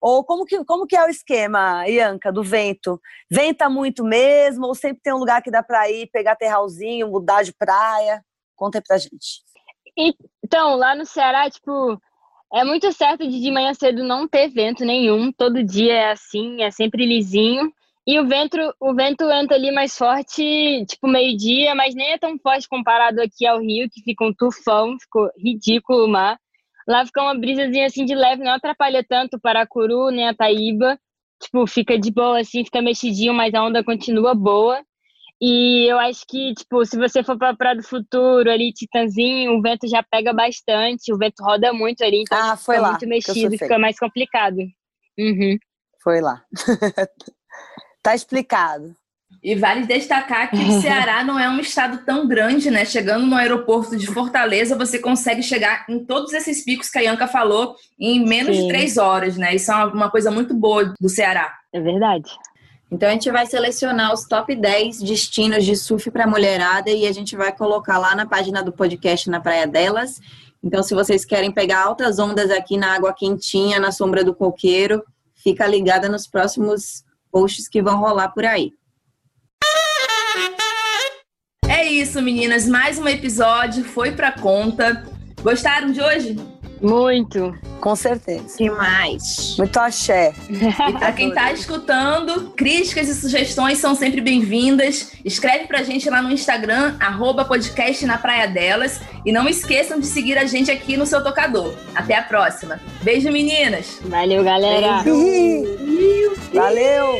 ou 0.00 0.24
como 0.24 0.44
que, 0.44 0.62
como 0.64 0.86
que 0.86 0.96
é 0.96 1.04
o 1.04 1.08
esquema, 1.08 1.88
Ianca, 1.88 2.32
do 2.32 2.42
vento? 2.42 3.00
Venta 3.30 3.70
muito 3.70 4.04
mesmo, 4.04 4.66
ou 4.66 4.74
sempre 4.74 5.00
tem 5.02 5.14
um 5.14 5.18
lugar 5.18 5.40
que 5.40 5.52
dá 5.52 5.62
para 5.62 5.88
ir, 5.88 6.10
pegar 6.12 6.34
terralzinho, 6.36 7.08
mudar 7.08 7.44
de 7.44 7.54
praia? 7.54 8.22
Conta 8.56 8.78
aí 8.78 8.82
pra 8.86 8.98
gente. 8.98 9.42
Então, 10.44 10.74
lá 10.74 10.96
no 10.96 11.06
Ceará, 11.06 11.48
tipo, 11.48 11.96
é 12.52 12.64
muito 12.64 12.92
certo 12.92 13.26
de 13.26 13.40
de 13.40 13.50
manhã 13.52 13.72
cedo 13.72 14.02
não 14.02 14.26
ter 14.26 14.48
vento 14.48 14.84
nenhum, 14.84 15.32
todo 15.32 15.62
dia 15.62 15.94
é 15.94 16.10
assim, 16.10 16.62
é 16.62 16.70
sempre 16.72 17.06
lisinho. 17.06 17.72
E 18.06 18.20
o 18.20 18.28
vento, 18.28 18.56
o 18.80 18.94
vento 18.94 19.30
entra 19.30 19.56
ali 19.56 19.72
mais 19.72 19.96
forte, 19.96 20.84
tipo 20.86 21.08
meio-dia, 21.08 21.74
mas 21.74 21.94
nem 21.94 22.12
é 22.12 22.18
tão 22.18 22.38
forte 22.38 22.68
comparado 22.68 23.20
aqui 23.20 23.46
ao 23.46 23.60
Rio, 23.60 23.88
que 23.90 24.02
fica 24.02 24.24
um 24.24 24.34
tufão, 24.34 24.98
ficou 25.00 25.30
ridículo 25.38 26.04
o 26.04 26.08
mar. 26.08 26.38
Lá 26.86 27.06
fica 27.06 27.22
uma 27.22 27.34
brisazinha 27.34 27.86
assim 27.86 28.04
de 28.04 28.14
leve, 28.14 28.44
não 28.44 28.52
atrapalha 28.52 29.02
tanto 29.02 29.40
para 29.40 29.62
a 29.62 29.66
Curu 29.66 30.10
nem 30.10 30.28
a 30.28 30.34
Taíba. 30.34 30.98
Tipo, 31.42 31.66
fica 31.66 31.98
de 31.98 32.10
boa 32.12 32.40
assim, 32.40 32.62
fica 32.62 32.82
mexidinho, 32.82 33.32
mas 33.32 33.54
a 33.54 33.64
onda 33.64 33.82
continua 33.82 34.34
boa. 34.34 34.82
E 35.40 35.90
eu 35.90 35.98
acho 35.98 36.24
que, 36.28 36.54
tipo, 36.54 36.84
se 36.84 36.96
você 36.96 37.22
for 37.22 37.36
para 37.38 37.56
Praia 37.56 37.76
do 37.76 37.82
Futuro, 37.82 38.50
ali, 38.50 38.72
Titanzinho, 38.72 39.52
o 39.52 39.62
vento 39.62 39.88
já 39.88 40.02
pega 40.02 40.32
bastante, 40.32 41.12
o 41.12 41.18
vento 41.18 41.42
roda 41.42 41.72
muito 41.72 42.04
ali, 42.04 42.22
então 42.22 42.38
ah, 42.38 42.56
foi 42.56 42.76
fica 42.76 42.86
lá, 42.86 42.90
muito 42.90 43.08
mexido, 43.08 43.58
fica 43.58 43.78
mais 43.78 43.98
complicado. 43.98 44.58
Uhum. 45.18 45.58
Foi 46.02 46.20
lá. 46.20 46.42
Tá 48.04 48.14
explicado. 48.14 48.94
E 49.42 49.54
vale 49.54 49.86
destacar 49.86 50.50
que 50.50 50.56
o 50.56 50.72
Ceará 50.82 51.24
não 51.24 51.40
é 51.40 51.48
um 51.48 51.58
estado 51.58 52.04
tão 52.04 52.28
grande, 52.28 52.70
né? 52.70 52.84
Chegando 52.84 53.24
no 53.24 53.34
aeroporto 53.34 53.96
de 53.96 54.06
Fortaleza, 54.06 54.76
você 54.76 54.98
consegue 54.98 55.42
chegar 55.42 55.86
em 55.88 56.04
todos 56.04 56.34
esses 56.34 56.62
picos 56.62 56.90
que 56.90 56.98
a 56.98 57.00
Yanka 57.00 57.26
falou 57.26 57.74
em 57.98 58.22
menos 58.22 58.54
Sim. 58.54 58.62
de 58.62 58.68
três 58.68 58.98
horas, 58.98 59.38
né? 59.38 59.54
Isso 59.54 59.72
é 59.72 59.84
uma 59.86 60.10
coisa 60.10 60.30
muito 60.30 60.52
boa 60.52 60.92
do 61.00 61.08
Ceará. 61.08 61.54
É 61.72 61.80
verdade. 61.80 62.30
Então 62.92 63.08
a 63.08 63.12
gente 63.12 63.30
vai 63.30 63.46
selecionar 63.46 64.12
os 64.12 64.28
top 64.28 64.54
10 64.54 65.00
destinos 65.00 65.64
de 65.64 65.74
surf 65.74 66.10
para 66.10 66.26
mulherada 66.26 66.90
e 66.90 67.06
a 67.06 67.12
gente 67.12 67.34
vai 67.34 67.56
colocar 67.56 67.96
lá 67.96 68.14
na 68.14 68.26
página 68.26 68.62
do 68.62 68.70
podcast 68.70 69.30
na 69.30 69.40
Praia 69.40 69.66
Delas. 69.66 70.20
Então, 70.62 70.82
se 70.82 70.94
vocês 70.94 71.24
querem 71.24 71.50
pegar 71.50 71.82
altas 71.82 72.18
ondas 72.18 72.50
aqui 72.50 72.76
na 72.76 72.94
água 72.94 73.14
quentinha, 73.14 73.80
na 73.80 73.90
sombra 73.90 74.22
do 74.22 74.34
coqueiro, 74.34 75.02
fica 75.34 75.66
ligada 75.66 76.08
nos 76.08 76.26
próximos 76.26 77.02
posts 77.34 77.66
que 77.68 77.82
vão 77.82 77.98
rolar 77.98 78.28
por 78.28 78.44
aí. 78.44 78.72
É 81.68 81.84
isso, 81.84 82.22
meninas. 82.22 82.68
Mais 82.68 82.96
um 82.96 83.08
episódio 83.08 83.82
foi 83.82 84.12
pra 84.12 84.30
conta. 84.30 85.04
Gostaram 85.42 85.90
de 85.90 86.00
hoje? 86.00 86.36
Muito. 86.84 87.56
Com 87.80 87.96
certeza. 87.96 88.58
Demais. 88.58 89.56
Muito 89.56 89.78
axé. 89.78 90.34
E 90.50 90.92
para 90.92 91.12
quem 91.12 91.28
está 91.28 91.50
escutando, 91.50 92.52
críticas 92.56 93.08
e 93.08 93.14
sugestões 93.14 93.78
são 93.78 93.94
sempre 93.94 94.20
bem-vindas. 94.20 95.12
Escreve 95.24 95.66
pra 95.66 95.82
gente 95.82 96.08
lá 96.10 96.20
no 96.20 96.30
Instagram, 96.30 96.96
arroba 97.00 97.44
podcast 97.44 98.04
na 98.04 98.18
Praia 98.18 98.46
Delas. 98.46 99.00
E 99.24 99.32
não 99.32 99.48
esqueçam 99.48 99.98
de 99.98 100.06
seguir 100.06 100.36
a 100.36 100.44
gente 100.44 100.70
aqui 100.70 100.96
no 100.96 101.06
seu 101.06 101.24
tocador. 101.24 101.74
Até 101.94 102.16
a 102.16 102.22
próxima. 102.22 102.78
Beijo, 103.02 103.32
meninas. 103.32 103.98
Valeu, 104.02 104.44
galera. 104.44 105.02
Beijo. 105.02 106.36
Valeu. 106.52 107.14